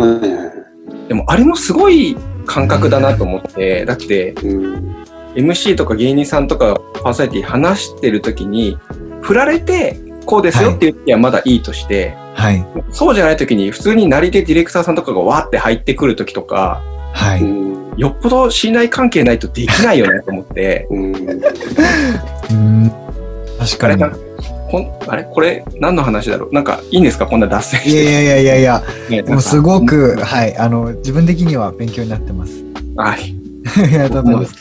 [1.08, 5.05] でもあれもすごい感覚だなと思って、だってうん。
[5.36, 8.78] MC とか芸人さんとかパーソナリティ話してる時に
[9.22, 12.66] 振られてこうですよっていう時はまだいいとして、はい。
[12.92, 16.82] そうじゃない時に普通に鳴りでディレクターさんとかがわーって入ってくる時とか、
[17.14, 17.42] はい。
[17.42, 21.16] うんよっぽど信頼関係ないとできないよねと思って、 うん。
[21.16, 22.92] うん。
[23.58, 24.04] 確かに。
[25.08, 26.54] あれこれ何の話だろう？
[26.54, 27.26] なんかいいんですか？
[27.26, 27.90] こんな脱線して。
[27.92, 30.58] いやいやいやいやいや、 ねもうすごく、はい。
[30.58, 32.62] あの、自分的には勉強になってます。
[32.98, 33.34] はい。
[33.82, 34.54] ありがとうございます。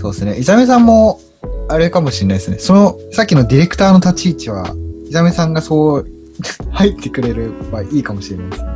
[0.00, 0.38] そうですね。
[0.38, 1.20] イザメさんも、
[1.68, 2.58] あれかもしれないですね。
[2.58, 4.74] その、さっきのディレクターの立ち位置は、
[5.06, 6.06] イザメさんがそう、
[6.72, 8.68] 入ってくれればいいかもしれないですね。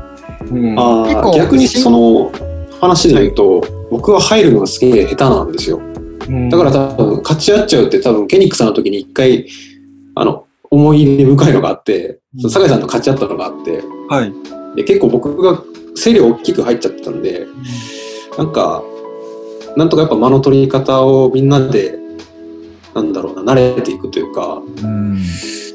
[0.52, 2.30] うんあ結構あ、逆にその
[2.78, 5.80] 話で言うと、僕は入るのがすげえ下手なんですよ。
[6.28, 9.46] うんだから多分、勝ち合っちゃうって多分、ケニックさんの時に一回、
[10.16, 12.18] あの、思い入れ深いのがあって、
[12.50, 14.32] 酒井さんと勝ち合ったのがあって、はい。
[14.76, 15.62] で結構僕が
[15.94, 17.46] 声量大きく入っちゃってたんで、
[18.36, 18.82] なんか、
[19.76, 21.98] なんとかやっぱ間の取り方をみんなで、
[22.94, 25.18] なんだろうな、慣れていくというか、うん。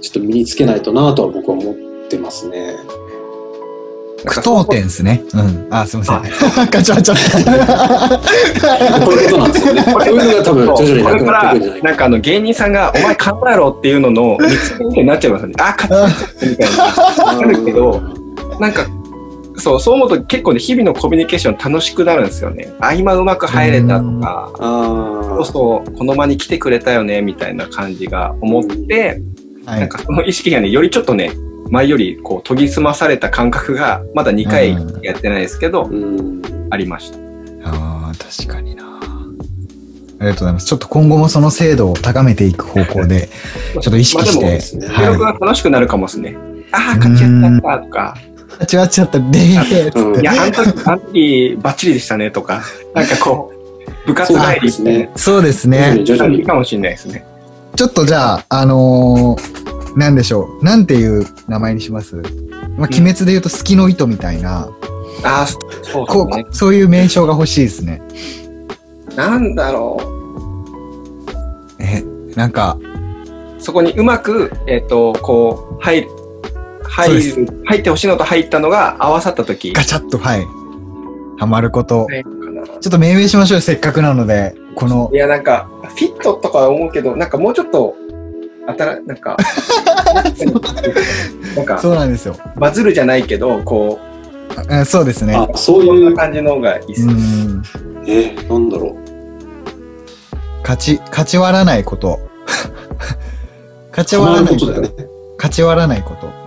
[0.01, 1.75] ちょっと身につけないとなとは僕は思っ
[2.09, 2.75] てますね。
[4.25, 5.23] 句読点ですね。
[5.33, 5.67] うん。
[5.69, 6.69] あ、すみません。
[6.69, 7.15] ガチャガチャ
[9.05, 9.83] こういうことなんですよね。
[9.93, 15.53] こういうのが多分徐々にこれかなくなってくんじゃないかなんかあの芸人さんが、お前考えろっていうのの、見つけみたいになっちゃいますよね。
[15.59, 16.77] あ、勝ちみたいな。
[16.77, 17.39] な。
[17.39, 18.01] あるけど
[18.59, 18.85] なんか、
[19.59, 22.71] そう、そう思うと結構ね、日々のコミュニケーション楽しくなるんですよね。
[22.79, 29.21] あ、今うまく入れたとか、あそうそう、この場に来てくれたよね、みたいな感じが思って、
[29.65, 29.79] はい。
[29.81, 31.31] なんかその意識がね、よりちょっとね、
[31.69, 34.71] 前よりこう研ぎ澄まされた感覚が、まだ2回
[35.03, 35.89] やってないですけど、
[36.71, 37.17] あ、りました。
[37.69, 38.99] ああ、確かにな。
[40.19, 40.65] ありがとうございます。
[40.65, 43.29] ちょっと今後もその精度を高めていく方向で、
[43.73, 44.43] ちょっと意識して。
[44.43, 46.35] まあでもね記録はが楽しくなるかもですね。
[46.71, 48.15] ああ、勝ちやったとか、
[48.61, 48.75] い。
[48.75, 49.19] 違っちゃった。
[49.19, 52.61] でうんいや、あの時、あの時、バッチリでしたねとか、
[52.93, 53.51] なんかこ
[54.05, 55.09] う、部活帰りですね。
[55.15, 56.05] そうですねに。
[56.05, 56.37] 徐々に。
[56.37, 57.25] いいかもしれないですね。
[57.75, 60.63] ちょっとじゃあ、あのーなんでしょう。
[60.63, 62.15] なんていう名前にします？
[62.77, 64.69] まあ、鬼滅で言うと月の糸みたいな、
[65.23, 65.47] ああ、
[65.83, 66.45] そうね。
[66.49, 68.01] う、そういう名称が欲しいですね。
[69.15, 69.99] なんだろ
[71.79, 72.03] え、
[72.35, 73.61] なんか、う。
[73.61, 76.09] そこにうまく、えっ、と、こう、入る、
[76.89, 80.45] 入る、入ってほしいのと入ったのが合わさった時ガチャッと、はい。
[81.37, 82.05] ハマること。
[82.05, 82.23] はい。
[82.23, 84.55] ちょっと命名しましょうよ、せっかくなので。
[84.75, 87.95] このい、や、なんか、フィットとかは思うけど、なんかもうちょっと、
[88.67, 89.37] あたら、なんか、
[91.55, 92.35] なんか、そうなんですよ。
[92.57, 93.99] バズるじゃないけど、こ
[94.69, 95.35] あそうですね。
[95.35, 97.13] あ、そういな、感じの方がいいっすうね。
[97.13, 97.63] ん。
[98.07, 98.95] え、なんだろう。
[100.61, 102.19] 勝ち、勝ち割らないこと。
[103.91, 104.71] 勝ち割らないこと。
[105.37, 106.38] 勝ち割らないこと。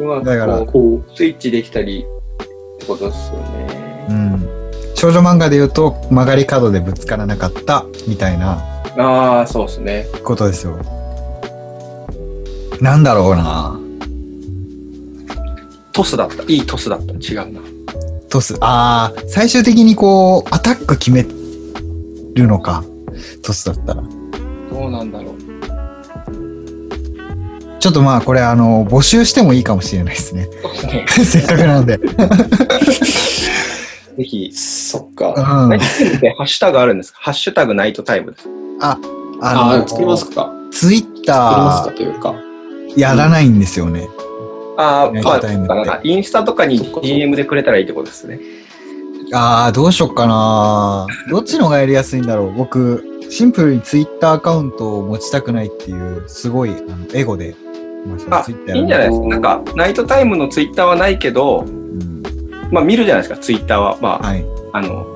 [0.00, 2.04] うまだからくここう、スイッチできたり
[2.76, 4.06] ってことですよね。
[4.08, 4.50] うん。
[4.94, 8.58] 少女漫画で言うと、曲がり角でぶつからなかった、みたいな
[8.96, 10.06] ああ、そうですね。
[10.24, 10.78] ことですよ。
[12.80, 13.78] なんだろうな
[15.92, 16.42] トスだった。
[16.44, 17.12] いいトスだった。
[17.12, 17.60] 違うな。
[18.30, 18.56] トス。
[18.60, 21.26] ああ、最終的にこう、アタック決め
[22.34, 22.84] るのか。
[23.42, 24.02] トスだったら。
[24.72, 25.39] どうなんだろう。
[27.80, 30.48] ちょっとまあ、これあの、募集してもいいかもしれないですね。
[31.24, 31.98] せっかくなので。
[34.18, 35.28] ぜひう。、そっか。
[35.28, 37.18] うんハッシュタグあるんですか？
[37.20, 38.48] ハッシュタグナイトタイムです。
[38.80, 38.98] あ
[39.40, 40.52] あ、作りますか。
[40.70, 42.34] ツイッ作りますかタというか。
[42.96, 44.08] ーやらないんですよね。
[44.76, 48.40] ああ、ナイトタイムってまあ、インスタとかに DM でくれたらいいってことですね。
[49.32, 51.06] ああ、どうしよっかな。
[51.30, 52.52] どっちの方がやりやすいんだろう。
[52.54, 57.54] 僕、シンプルにツイッターアカウントを持ちたくないっていう、すごい、あのエゴで。
[58.28, 59.26] まあ、いいんじゃないですか？
[59.28, 62.22] なんか、ナイトタイムのツイッターはないけど、うん
[62.70, 63.98] まあ見るじゃないですか、ツイッターは。
[64.00, 64.44] まあ、はい。
[64.72, 65.06] あの、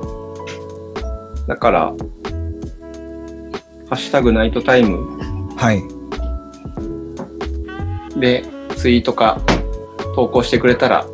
[1.47, 1.95] だから、ハ
[3.93, 5.19] ッシュタグナイトタイム
[5.57, 5.83] はい。
[8.19, 8.45] で
[8.77, 9.41] ツイートか
[10.15, 11.05] 投稿してくれたら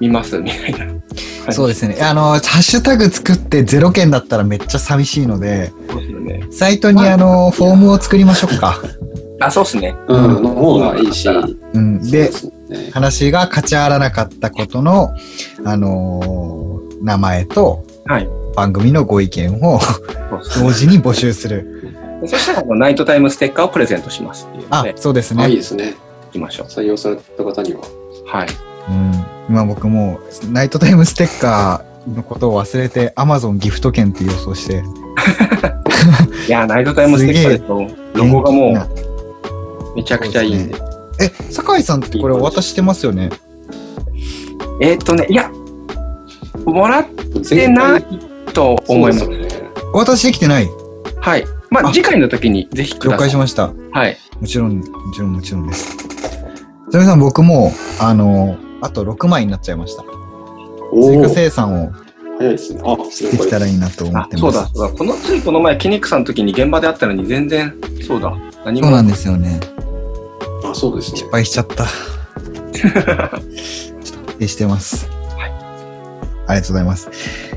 [0.00, 0.86] 見ますみたいな。
[1.52, 1.98] そうですね。
[2.00, 6.46] あの、ハッシュタグ作ってゼロ件だったらめっちゃ寂しいので、ですね。
[6.50, 8.80] サイトにあの、フォームを作りましょうか。
[9.40, 9.96] あ、そうっすね。
[10.08, 11.28] うん、の方がいいし。
[11.28, 12.10] うん。
[12.10, 12.30] で。
[12.92, 15.10] 話が勝ち合わなかったことの、
[15.64, 16.70] あのー
[17.02, 18.28] 名前とはい。
[18.56, 19.78] 番組のご意見を
[20.58, 21.96] 同時に募集する。
[22.26, 25.56] そしたらナイトタイムステッカーをプレゼントしますっていうのあで、、そうですあ、いいね。
[25.56, 25.94] ですね。
[26.28, 26.66] いきましょう。
[26.66, 27.80] 採用された方には。
[28.26, 28.48] はい。
[28.88, 29.24] うん。
[29.48, 34.82] 今僕もう、ナイトタイムステッカーのことを忘れて、Amazon ギフト券って予想して、
[36.48, 39.09] いや、ナイトタイムステッカーですと、ロゴがも元う、
[40.00, 40.74] めちゃくちゃいいんで。
[41.20, 43.28] え、酒井さんってこれお渡ししてますよね？
[44.80, 45.50] えーっとね、いや、
[46.64, 48.18] もらって前ない回
[48.54, 49.28] と思います。
[49.92, 50.68] お渡しできてない？
[51.20, 51.44] はい。
[51.68, 53.28] まあ、あ次回の時にぜひく了ださい。
[53.28, 53.72] 解しました。
[53.92, 54.16] はい。
[54.40, 55.96] もちろん、もちろん、もちろんです。
[56.90, 60.02] それさん、僕も、あの、あと6枚になっちゃいました。
[60.92, 61.92] お追加お、生産を
[62.38, 62.80] 早いですね。
[62.82, 64.40] あ、できたらいいなと思あっ、てます。
[64.40, 64.94] そうだ、そうだ。
[64.96, 68.34] このついこの前、キニックさんの時に現場で会ったのに全然、そうだ。
[68.64, 68.88] 何も。
[68.88, 69.60] そうなんですよね。
[70.64, 71.30] あ、そうですね失。
[71.30, 71.86] 敗しちゃった。
[72.72, 73.30] ちょっと反
[74.40, 75.08] 省してます。
[75.36, 75.50] はい
[76.46, 77.08] ありがとうございます。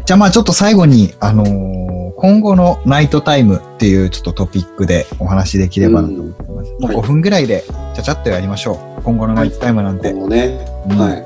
[0.06, 1.84] じゃあまあちょっと最後に、あのー
[2.16, 6.72] 今後のナイトタイムっていうちょっとトピックでお話できればなと思ってます。
[6.72, 9.02] もうはい5分ぐらいでちゃちゃっとやりましょう。
[9.04, 10.12] 今後のナイトタイムなんて。
[10.12, 10.66] 今後ね。
[10.90, 11.26] うんはい。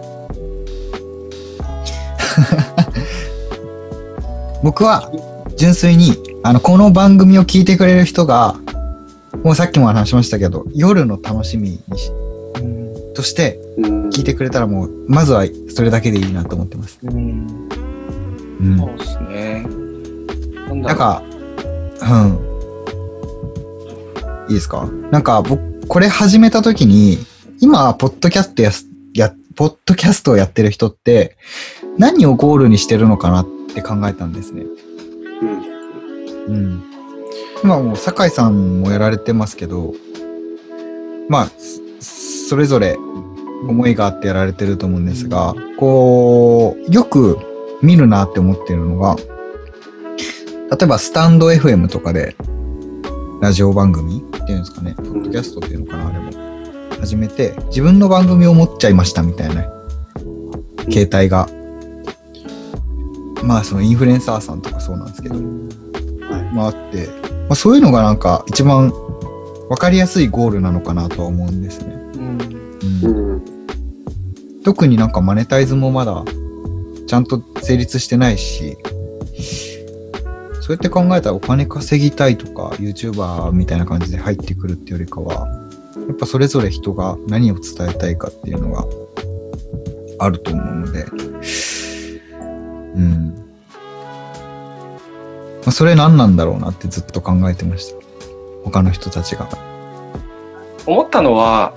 [4.64, 5.12] 僕は
[5.56, 6.14] 純粋に、
[6.44, 8.56] あの、この番組を聞いてくれる人が、
[9.48, 12.12] もうさっきも話しましたけど、夜の楽しみにし
[13.16, 17.00] としてうん聞いてくれたらもう、まずはそれだけでいいなと思ってます。
[17.02, 17.70] うん。
[18.60, 19.66] うんそうですね。
[20.82, 22.40] なんか、うん。
[24.50, 24.86] いいですか？
[25.12, 27.18] なんか僕、これ始めた時に、
[27.62, 31.38] 今、ポッドキャストやす、や、ポッドキャストをやってる人って、
[31.98, 34.66] 何をゴールにしてるのかなって考えたんですね。
[35.42, 35.50] うん
[36.48, 36.84] うん。
[37.64, 39.94] 今もう、酒井さんもやられてますけど、
[41.30, 41.52] まあ、
[42.00, 42.98] そそれぞれ
[43.68, 47.38] 思いがあってやられてると思うんですが、こう、よく
[47.82, 52.36] 見るなって思ってるのが、例えばスタンド FM とかで、
[53.42, 56.32] ラジオ番組っていうんですかね、ポッドキャストっていうのかな、あれも。
[57.00, 59.64] 始めて、自分の番組を持っちゃいましたみたいな、
[60.90, 61.50] 携帯が。
[63.44, 65.44] まあ、そのインフルエンサーさんとかそうなんですけど、はい。
[66.54, 68.92] まああって、まあ、そういうのがなんか一番
[69.70, 71.94] わかりやすいゴールなのかなとは思うんですね。
[71.94, 72.40] うん
[73.04, 73.44] うんうん。
[74.64, 76.24] 特になんかマネタイズもまだ
[77.08, 78.78] ちゃんと成立してないし、
[80.62, 85.48] そうやって考えたらお金稼ぎたいとか YouTuber みたいな感じで入ってくるってよりかは、
[85.96, 88.86] やっぱそれぞれ人が何を伝えたいかっていうのが
[90.20, 91.06] あると思うので、
[92.96, 93.27] うん。
[95.68, 98.00] まあ、それ何なんだろうなってずっと考えてました。
[98.64, 99.50] 他の人たちが。
[100.86, 101.74] 思ったのは、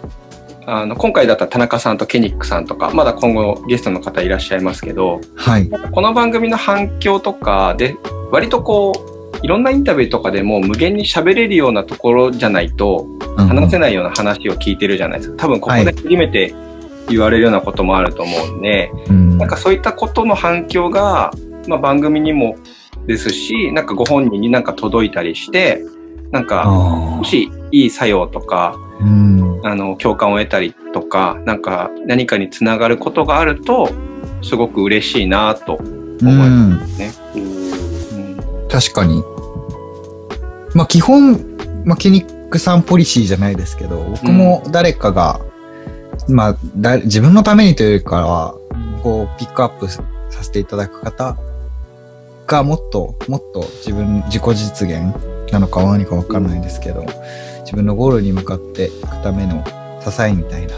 [0.64, 5.68] あの、今回だったら田中さんとケニックさんとか、まだ今後ゲストの方いらっしゃいますけど、はい。
[5.68, 7.97] この番組の反響とかで、
[8.30, 15.36] 割とこう、いろんなインタビューとかでも無限に喋れるようなところじゃないと、話せないような話を聞いてるじゃないですか。
[15.36, 16.55] 多分ここで初めて
[17.09, 21.32] 言われるようなこともあると思うんで、うんなんかそういったことの反響が、
[21.66, 22.55] まあ、番組にも
[23.11, 25.83] ですし、なんかご本人になんか届いたりして、
[26.31, 29.61] なんか、あもしいい作用とか、ーうん。
[29.67, 33.91] あの、共感を得たりとか、なんか何かにつながることがあると、
[34.43, 35.85] すごく嬉しいなと思
[36.21, 36.77] いうん。
[36.77, 37.13] ますね。
[37.35, 38.41] うんうん
[38.71, 39.25] 確かに。
[40.77, 41.33] まあ基本、
[41.85, 45.41] まあケニックさんポリシーじゃないですけど、僕も誰かが、
[46.29, 48.55] まあだ、自分のためにというよりかは、
[49.03, 50.05] こう、ピックアップさ
[50.43, 51.37] せていただく方
[52.51, 55.15] がもっと、もっと自分、自己実現
[55.53, 57.07] なのか何かわかんないですけど、
[57.61, 59.65] 自分のゴールに向かっていくための
[60.01, 60.75] 支えみたいな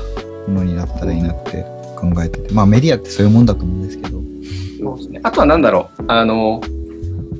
[0.49, 1.65] ものになったらいいなって
[1.97, 4.21] 考えてて、まあメディアってそういうもんだと思うんですけど、
[4.81, 5.21] そうですね。
[5.23, 6.05] あとはなんだろう。
[6.09, 6.61] あの、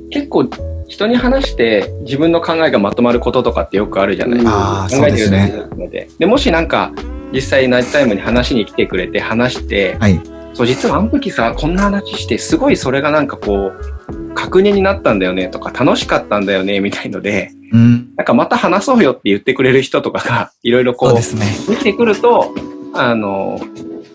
[0.09, 0.49] 結構
[0.87, 4.87] 人に話して自分の考えがまとまることとかってよくあるじゃないですか。
[4.89, 6.09] 考えてるだけなので。
[6.17, 6.91] で、もしなんか、
[7.31, 10.19] 実際ナイトタイムに話に来てくれて話して、はい。
[10.53, 14.02] そう、実はあの時さ、こんな話して、すごいそれがなんかこう、
[14.35, 18.13] 確認になったんだよねとか、楽しかったんだよねみたいので、うん。
[18.15, 21.45] なんかまた話そうよって言ってくれる人とかが、いろいろこうそうで、すね。
[21.69, 22.53] できてくると、
[22.93, 23.59] あの、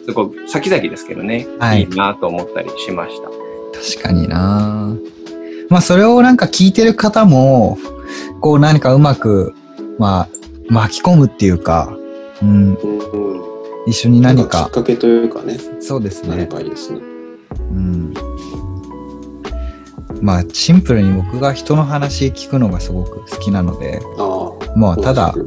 [0.04, 3.28] すごい先々ですけどね、はいいいなと思ったりしました。
[3.98, 4.96] 確かにな
[5.68, 7.78] まあそれをなんか聞いてる方も、
[8.40, 9.54] こう何かうまく、
[9.98, 10.28] まあ
[10.68, 11.94] 巻き込むっていうか、
[12.40, 13.40] うん、うんうん。
[13.86, 16.48] 一緒に何かきっか、かけというかね、そうですなれね。
[16.50, 17.00] ばいいですね。
[17.70, 18.14] うん。
[20.20, 24.00] まあシンプルに僕が人の話聞くのがすごく好きなので。
[24.76, 25.38] まあただ、う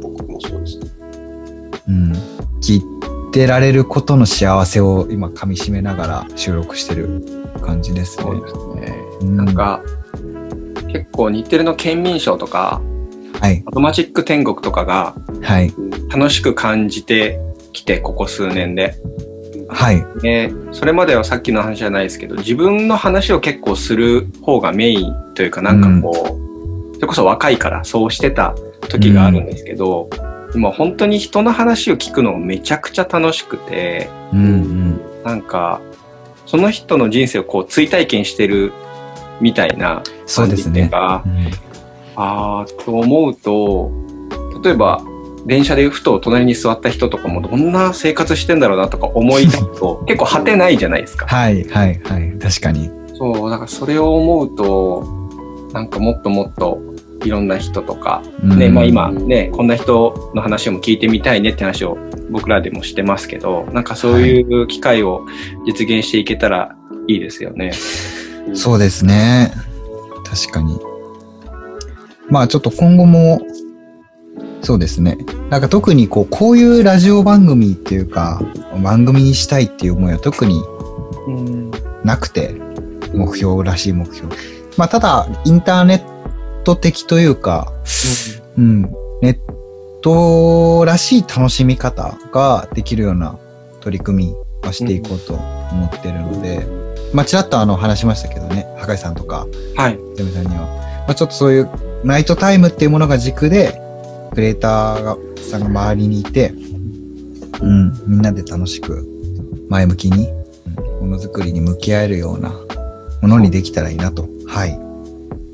[1.90, 2.12] ん、
[2.60, 2.82] 聞い
[3.32, 8.24] てられることの幸せを今噛み締めながら収録してる感じですね。
[8.24, 8.54] そうです
[8.92, 8.98] ね。
[9.22, 9.82] うんなんか、
[10.88, 12.82] 結構日テレの県民賞とか、
[13.40, 17.40] はい、アドマチック天国とかがはい、うん楽しく感じて
[17.72, 18.96] きて、ここ数年で。
[19.74, 26.38] はい、で、それまではさっきの話じゃないですけど、自分の話を結構する方がメインというか、なんかこ
[26.92, 28.54] う、それこそ若いからそうしてた
[28.88, 30.08] 時があるんですけど、
[30.54, 35.00] 今本当に人の話を聞くのめちゃくちゃ楽しくて、うん、うん。
[35.24, 35.80] なんか、
[36.46, 38.72] その人の人生をこう追体験してる
[39.40, 40.88] みたいなそうですね。
[40.88, 41.72] 感じっていうかうん
[42.14, 43.90] あーと思うと、
[44.62, 45.02] 例えば、
[45.46, 51.26] 電車でふと隣に座った人とかもどんな生活してんだろうなとか思い出すと 結構果てないじゃないですか。
[51.26, 52.32] はい、はい、はい。
[52.38, 52.90] 確かに。
[53.14, 55.04] そう、だからそれを思うと、
[55.72, 56.80] なんかもっともっと
[57.24, 61.98] いろんな人とか、ね、うんまあ今ね、こんな人の話も聞いてみたいねって話を
[62.30, 65.26] 僕らでもしてますけど、なんかそういう機会を
[65.66, 66.76] 実現していけたら
[67.06, 67.72] いいですよね。
[68.54, 69.52] そうですね。
[70.24, 70.78] 確かに。
[72.28, 73.40] まあちょっと今後も、
[74.62, 75.18] そうですね。
[75.50, 78.40] なんか特にこう、こういうラジオ番組っていうか、
[78.82, 80.62] 番組にしたいっていう思いは特に
[82.04, 82.54] なくて、
[83.12, 84.34] 目標らしい目標。
[84.76, 87.72] まあただ、インターネット的というか、
[88.56, 88.82] うん、
[89.20, 89.38] ネッ
[90.00, 93.38] トらしい楽しみ方ができるような
[93.80, 96.66] 取り組みはしていこうと思ってるので、
[97.12, 99.46] まあちらっとあの話しましたけどね、破壊さんとか、
[99.76, 99.98] はい。
[100.14, 100.66] ゼミさんには、
[101.06, 101.68] まあ、ちょっとそういう
[102.04, 103.81] ナイトタイムっていうものが軸で、
[104.34, 106.52] クリエイターがさんが周りにいて、
[107.60, 109.06] うん、みんなで楽しく
[109.68, 110.42] 前向きに、うん
[111.02, 112.50] ものづくりに向き合えるような
[113.20, 114.28] ものにできたらいいなと。
[114.46, 114.78] はい。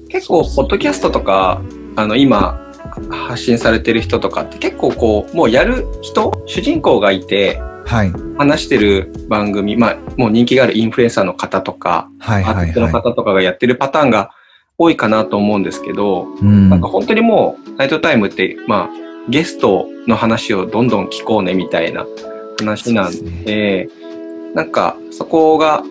[0.08, 1.62] 結構、ポッドキャストとか、
[1.96, 2.60] あの、今、
[3.10, 8.12] 発信されてる人とかって結構こう、もうやる人、主人公がいて、はい。
[8.36, 14.30] 話してる番組、まあ、もう人気があるインフルエンサーの方とか、はいアーティストのはいは方とかがやってるパターンが
[14.78, 16.40] 多いかなと思うんですけど、い。
[16.40, 16.70] うん。
[16.70, 22.06] なんか本当にもう、ナイトタイムって、まあ、ゲストの話をどんどん聞こうねみたいな
[22.58, 23.88] 話なんですで、
[24.54, 25.82] なんかそこが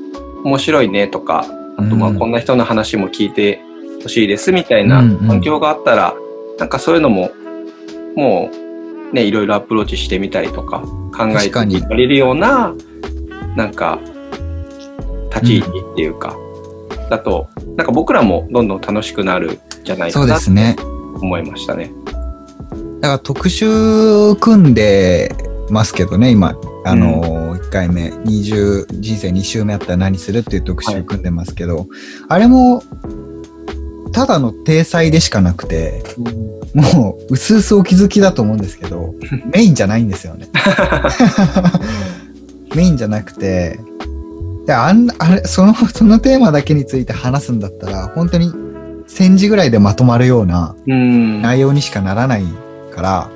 [0.43, 1.45] 面白いねとか、
[1.77, 3.61] あとまあうんこんな人の話も聞いて
[4.01, 6.15] ほしいですみたいなうんうん環境があったら、
[6.57, 7.31] なんかそういうのも、
[8.15, 8.49] も
[9.11, 10.79] うね、いろいろアプローチしてみたりとか、
[11.15, 12.73] 考えていかれるような、
[13.55, 13.99] なんか、
[15.29, 16.35] 立ち位置っていうか、
[17.09, 20.75] だと、なんか僕らもどんどん楽しくなるんじゃないそかなとうですね。
[21.21, 21.91] 思いましたね。
[23.01, 25.35] だから特集組んで
[25.69, 26.55] ますけどね、今。
[26.85, 31.87] あのー、1回目、20、人生2周目あったら何するっていう特集組んでますけど、
[32.29, 32.81] あれも、
[34.13, 36.03] ただの体裁でしかなくて、
[36.73, 39.13] もう、うすうすお気づきだと思うんですけど、
[39.53, 40.47] メインじゃないんですよね。
[42.75, 43.79] メインじゃなくて、
[44.67, 48.51] であんあれその、 そのテーマだけについて話すんだったら、本当に
[49.07, 51.41] 1000字ぐらいでまとまるようなうん。
[51.41, 52.43] 内容にしかならない
[52.93, 53.29] から、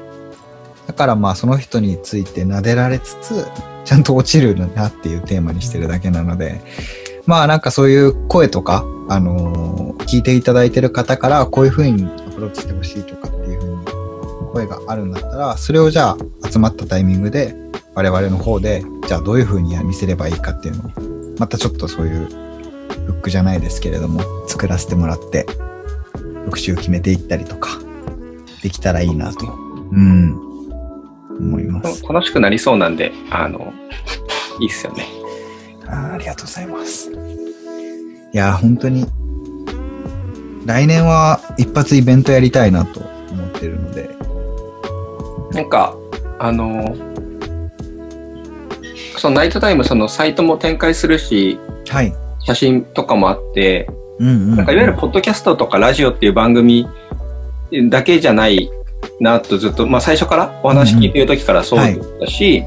[0.85, 3.47] だからまあその人について撫でられつつ、
[3.85, 6.61] ちゃんと落ちるなっていうテーマにしてるだけなので、
[7.25, 13.85] まあなんかそういう声とか、あのー聞いていただいてる方からこういう風にアプローチしてほしいとかっていう風に
[14.51, 17.55] 声があるんだったら、それをじゃあ集まったタイミングで
[17.95, 20.91] 我々の方で、じゃあどういう風に見せればいいかっていうのを、
[21.41, 25.47] またちょっとそういうフックじゃないですけれども、作らせてもらって、
[26.45, 27.79] 復習決めていったりとか、
[28.61, 29.47] できたらいいなと、
[29.91, 30.37] うん、
[31.39, 32.03] 思います。
[32.03, 33.73] 楽しくなりそうなんで、あの、
[34.59, 35.07] いいっすよね。
[35.87, 37.09] あーありがとうございます。
[37.11, 37.15] い
[38.37, 39.07] やー、本当に、
[40.67, 42.99] 来年は一発イベントやりたいなと
[43.31, 44.15] 思ってるので、
[45.53, 45.95] なんか、
[46.37, 46.95] あの、
[49.21, 52.11] そのナイトタイム、そのサイトも展開するし、はい。
[52.39, 54.55] 写真とかもあって、うんうん。
[54.55, 56.87] なんかいわゆるポッドキャストとかラジオっていう番組
[57.89, 58.71] だけじゃない
[59.19, 62.63] なとずっと、まあ最初からお話聞いてる時からそうだったし、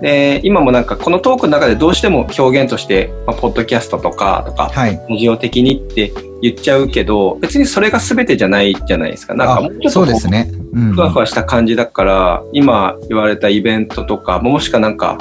[0.00, 5.00] で、今もなんかこのトークの中でどうしても表現として、まあ、ポッドキャストとか、とか、はい。
[5.08, 9.34] ラジオ的にって言っちゃうけど、別にそれが全てじゃないじゃないですか。
[9.34, 10.50] なんかもうちょっとそうですね。
[10.72, 15.18] うんふわふわした感じだから、今言われたイベントとか、もしくはなんか、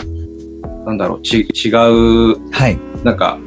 [0.92, 2.78] なんだろう、ち違うはい。
[3.04, 3.40] なんか、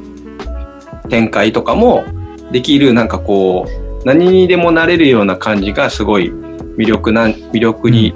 [1.09, 2.03] 展開とかも
[2.51, 6.31] できる、なんかこう、何にでもなれるような感じがすごい
[6.77, 8.15] 魅力な、魅力に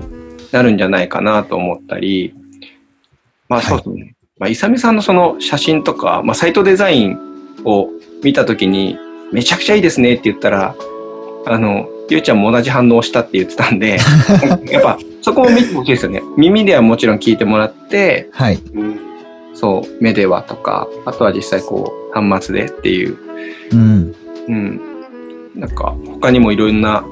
[0.51, 2.33] なるんじゃないかなと思ったり、
[3.47, 4.15] まあそうですね。
[4.39, 7.19] まあ、イサミさんのその写真とか、まあ、サイトデザイン
[7.65, 7.89] を
[8.23, 8.97] 見たときに、
[9.31, 10.75] めちゃくちゃいいですねって言ったら、
[11.45, 13.99] あの、ゆうちゃんも同じ反応をしたって言ってたんで、
[14.71, 16.23] やっぱそこも見てほしいですよね。
[16.37, 18.59] 耳ではもちろん聞いてもらって、はい。
[18.73, 19.08] うん
[19.59, 23.17] そう、目ではとか、あとは実際こう、端末でっていう、
[23.73, 24.15] うん。
[24.47, 24.81] うん。
[25.53, 27.03] なんか、他にもいろんな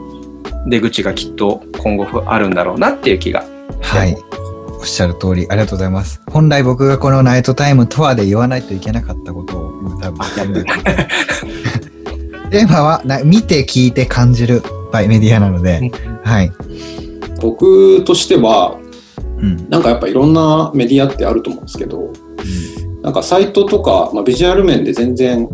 [0.68, 3.43] 出口がきっと今後あるんだろうなっていう気が。
[3.82, 4.16] はい。
[4.80, 6.22] おっしゃる通り、ありがとうございます。
[6.28, 10.89] 本来僕がこのナイトタイムとはで言わないといけなかったことを今多分言ってるんだけ
[12.43, 15.91] ど テーマはな見て聞いて感じるバイメディアなので、
[16.24, 16.52] はい。
[17.41, 18.78] 僕としては、
[19.39, 19.70] うん。
[19.70, 22.14] なんかやっぱいろんなメディアってあると思うんですけど、
[23.02, 25.48] なんかサイトとか、まあ、ビジュアル面で全然、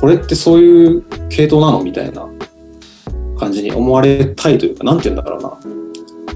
[0.00, 2.26] これってそういう系統なのみたいな
[3.38, 5.58] 感じに思われたいというか、なんて言うんだろうな。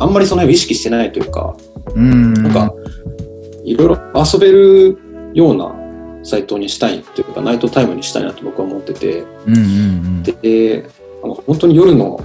[0.00, 1.56] あんまりその辺を意識してないというか、
[1.94, 2.34] うん。
[2.34, 2.72] なんか、
[3.64, 4.98] いろいろ遊べる
[5.34, 5.74] ような
[6.24, 9.64] サイトにしたいというか、ナイトタイムにしたいなと僕は思ってて、うんうんう
[10.20, 10.22] ん。
[10.22, 10.84] で、
[11.22, 12.20] あの本当に夜の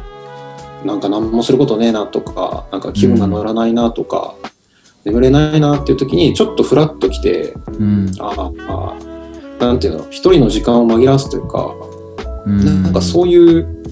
[0.86, 4.36] なんか何もすることねえなとか、なんか気分が乗らないなとか、
[5.06, 8.12] 眠れないなっていう時にちょっとフラッと来て、うん。
[8.20, 8.97] ああ、あ
[9.60, 11.74] あなんていうの、一人の時間を紛らわすというか、
[12.45, 12.84] うん。
[12.84, 13.84] なんかそういう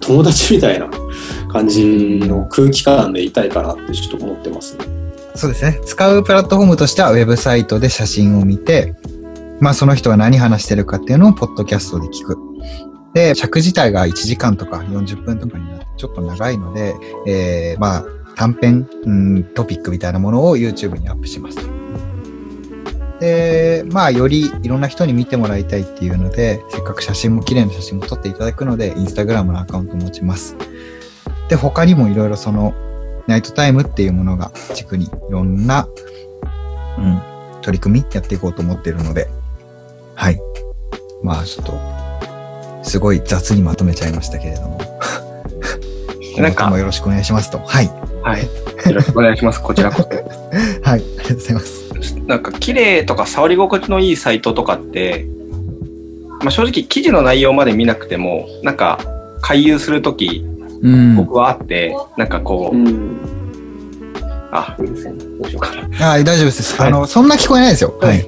[0.00, 0.88] 友達みたいな
[1.52, 4.84] 感じの空気感でいたいかなってちょっと思ってますね。
[5.34, 5.80] そうですね。
[5.84, 8.94] 使うプラットフォームとしてはウェブサイトで写真を見て、
[9.60, 12.36] まあその人が何話してるかっていうのをポッドキャストで聞く。
[13.14, 16.94] で、尺自体が1時間とか40分とかになってちょっと長いので、
[17.26, 18.04] えー、まあ
[18.40, 21.58] 短編、うん、トピックみたいなものを YouTube にアップします。
[23.20, 30.56] で、まあよりいろんな人に見てもらいたいっていうので、せっかく写真も綺麗な写真も撮っていただくので、Instagram のアカウントを持ちます。
[31.50, 32.72] で、他にもいろいろその、
[33.26, 35.86] ナイトタイムっていうものが軸にいろんな、
[36.96, 37.20] うん、
[37.60, 39.28] 取り組みやっていこうと思っているので、
[40.14, 40.40] はい。
[41.22, 41.74] まあちょっと、
[42.88, 44.80] すごい雑にまとめちゃいましたけれども。
[46.38, 47.58] なんかもよろしくお願いしますと。
[47.58, 48.09] はい。
[48.22, 48.42] はい。
[48.88, 49.62] よろしくお願いします。
[49.62, 50.08] こちらこそ。
[50.10, 50.20] はい。
[50.84, 51.90] ありがとうございます。
[52.26, 55.26] なんか綺麗とか触り心地のいいサイトとかって、
[56.40, 58.98] まあ、正直記事の内容まで見なくても、なんか
[59.40, 60.44] 回遊するとき
[60.82, 61.16] うん。
[61.16, 63.18] 僕はあって、なんかこう、ん。
[64.50, 66.12] あ、すいませんどうしようかな。
[66.14, 66.80] あ大丈夫です。
[66.80, 67.94] はいあの、そんな聞こえないですよ。
[68.00, 68.24] はい。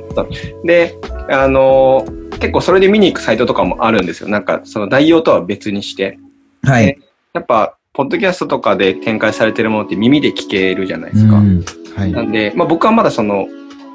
[0.64, 0.95] で、
[1.30, 4.28] あのー結構それで見に行くサイトとかもあるんですよ。
[4.28, 6.18] なんかその内容とは別にして。
[6.64, 6.99] はい。
[7.34, 11.36] やっぱ、ポッドキャストとかで展開されてるものって耳で聞けるじゃないですか。
[11.36, 11.64] うん
[11.95, 12.12] はい。
[12.12, 13.47] なんで、まあ僕はまだその、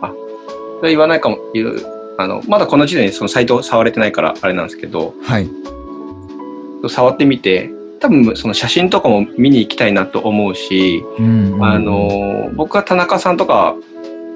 [0.03, 0.13] あ、
[0.81, 5.49] それ言わないかも、言う、あの、まだこの時点でそのサイトを触れてないからあれなんですけど、はい。
[6.87, 13.75] 触ってみて、多分その写真とかも見に行きたいなと思うし、うんあ、の、僕は田中さんとか、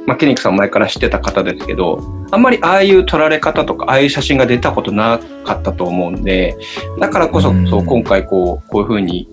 [0.08, 2.02] まあ、ケニックさん前から知ってた方ですけど、
[2.32, 6.58] あんまりああいう撮られ方とか、ああいう写真が出たことなかったと思うんで、
[7.00, 9.30] だからこそ、うんそう今回こう、こういう風に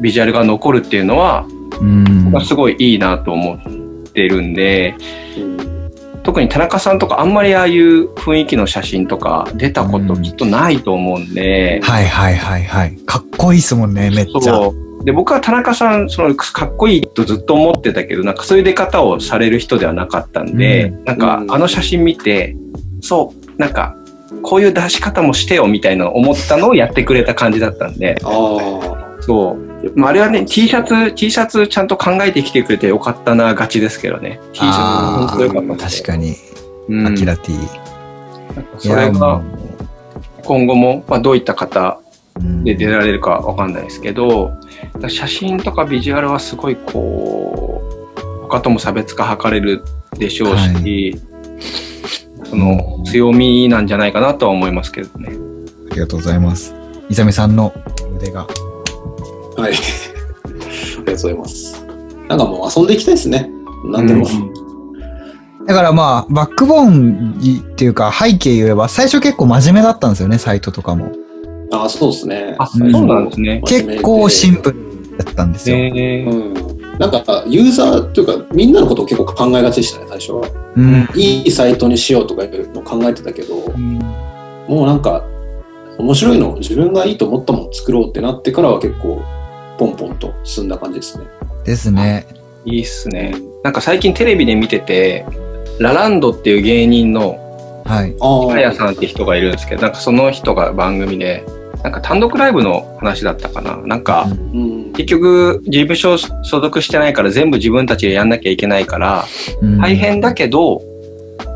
[0.00, 1.46] ビジュアルが残るっていうのは、
[1.80, 4.94] うん僕はすごいいいなと思ってるんで、
[6.22, 12.96] 特に田中さんとかあんまりああいう雰囲気の写真とか出たこときっとないと思うんで、はいはいはいはい。
[13.06, 14.70] かっこいいっすもんね、めっちゃ。
[15.04, 22.54] で、僕は田中さん、その、かっこいいとずっと思ってたけど、なんかそういう出方をされる人ではなかったんで、うなんかうんあの写真見て、
[23.00, 23.96] そう、なんか、
[24.42, 29.22] こういう出し方もしてよみたいなのを思ったのをやってくれた感じだったんで、ああ。
[29.22, 29.69] そう。
[29.94, 34.40] まあ、あれはね、T シャツ、T シャツちゃんと考えてきてくれてよかったな、ガチですけどね。
[34.52, 36.34] T シャツ、あ本当よかったー確かに。
[36.88, 37.52] うんアキラ T。
[38.78, 39.40] それが
[40.44, 42.00] 今後も、まあ、どういった方
[42.38, 44.52] うんで出られるかわかんないですけど、
[45.08, 47.82] 写真とかビジュアルはすごいこ
[48.16, 49.82] う、他とも差別化図れる
[50.18, 55.32] でしょうし、はその強みなんじゃないかなとは思いますけどね。
[55.90, 56.74] ありがとうございます。
[57.08, 57.72] イザミさんの
[58.16, 58.46] 腕が。
[59.56, 59.72] はい。
[59.72, 61.84] ありがとうございます。
[62.28, 63.50] なんかもう遊んでいきたいですね。
[63.84, 64.26] 何でも。
[64.26, 64.60] うんい
[65.66, 71.12] だからまあ、バックボーンっていうか背景言えば、最初結構真面目だったんですよね、サイトとかも。
[71.70, 72.56] あ、そうですね。
[72.58, 73.62] あ、そうなんですね。
[73.66, 75.76] 結構シンプルだったんですよ。
[75.76, 76.98] えーうん。
[76.98, 80.48] なんか、ユーザーというか、みんなのことを結構考えがちでしたね、最初は。
[80.76, 81.08] うん。
[81.14, 83.54] いいサイトにしようとかいうのを考えてたけど、
[84.68, 85.24] もうなんか、
[85.98, 89.22] 面白いの、自分がいいと思ったものを作ろうってなってからは結構、
[89.80, 91.24] ポンポンと進んだ感じですね。
[91.64, 92.26] ですね。
[92.66, 93.34] いいっすね。
[93.64, 95.24] なんか最近テレビで見てて、
[95.78, 97.38] ラランドっていう芸人の
[97.86, 98.14] はい。
[98.20, 101.46] ああやさんって人がいるんですけど、なんかその人が番組で、
[101.82, 103.78] なんか単独ライブの話だったかな。
[103.78, 104.92] なんか、うん。
[104.92, 109.24] 結局事務所所属してないから全部自分たちでやんなきゃいけないから、
[109.62, 110.82] うん大変だけど、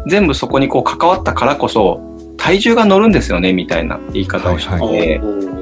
[0.08, 2.00] 全部そこにこう関わったからこそ、
[2.38, 5.53] 体重が乗るんですよね、みたいな言い方をしてて、はいはい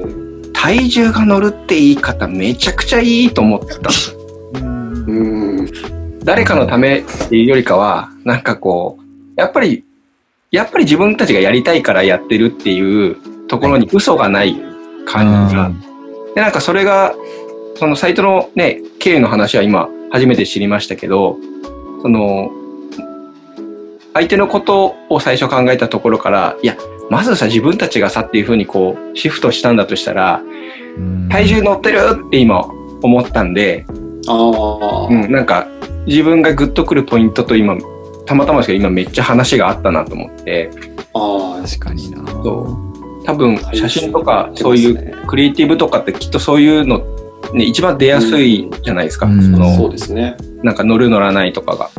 [0.63, 3.89] 体重が乗るって言い方めちゃくちゃいいと思った。
[4.57, 5.69] うん。
[6.23, 9.03] 誰かのためっていうよりかは、なんかこう、
[9.35, 9.83] やっぱり、
[10.51, 13.17] やっぱり自分たちがやりたいからやってるっていう
[13.49, 14.55] ところに嘘がない
[15.05, 15.69] 感じが。
[16.33, 17.13] で、なんかそれが、
[17.75, 21.35] そのサイトのね、経緯の話は今初めて知りましたけど、
[22.01, 22.51] その、
[24.13, 26.77] 相手のことを最初考えたところから、いや、
[27.09, 30.41] まずさ、自分たちがさっていうふうにこう、シフトしたんだとしたら、
[30.97, 32.61] うん体重乗ってるって今
[33.01, 33.85] 思ったんで、
[34.27, 35.67] ああ、うん、なんか
[36.05, 37.75] 自分がグッとくるポイントと今、
[38.25, 40.69] たまたまですけど今めっちゃ話があったなと思って、
[41.13, 42.23] ああ、確かにな。
[42.27, 46.99] そう多分写真とかそういうクリエイティブとかってきっとそういうの、
[47.53, 49.25] ね、一番出やすいじゃないですか。
[49.25, 50.37] うんそのそうですね。
[50.61, 51.89] なんか乗る乗らないとかが。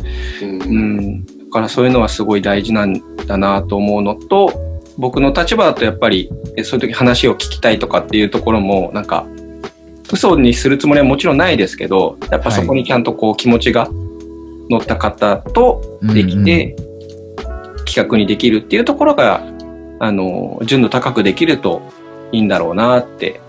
[0.42, 0.46] う。
[0.46, 1.24] うんん。
[1.24, 9.26] だからそういうのはすごい大事なんだなと思うのと、僕の立場だとやっぱり、えそういう時話を聞きたいとかっていうところも、なんか、
[10.12, 13.88] 嘘にするつもりはもちろんないですけど、やっぱそこにちゃんとこう気持ちが
[14.70, 16.76] 乗った方とできて、
[17.86, 19.42] 企画にできるっていうところが、
[20.00, 21.82] あの、純度高くできると
[22.32, 23.40] いいんだろうなって。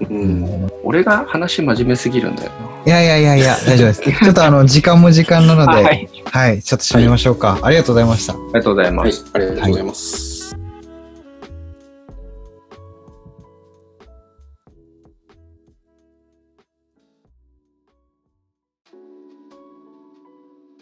[0.00, 0.70] うん。
[0.82, 2.50] 俺が話真面目すぎるんだよ
[2.84, 4.02] いやいやいやいや、大丈夫です。
[4.24, 5.76] ちょっとあの、時間も時間なのな。
[5.76, 5.90] で、は
[6.24, 7.58] はいい、ちょっと締めましょうか。
[7.62, 8.32] ありがとうございました。
[8.32, 9.24] ありがとうございます。
[9.32, 10.31] はい、ありがとうございます。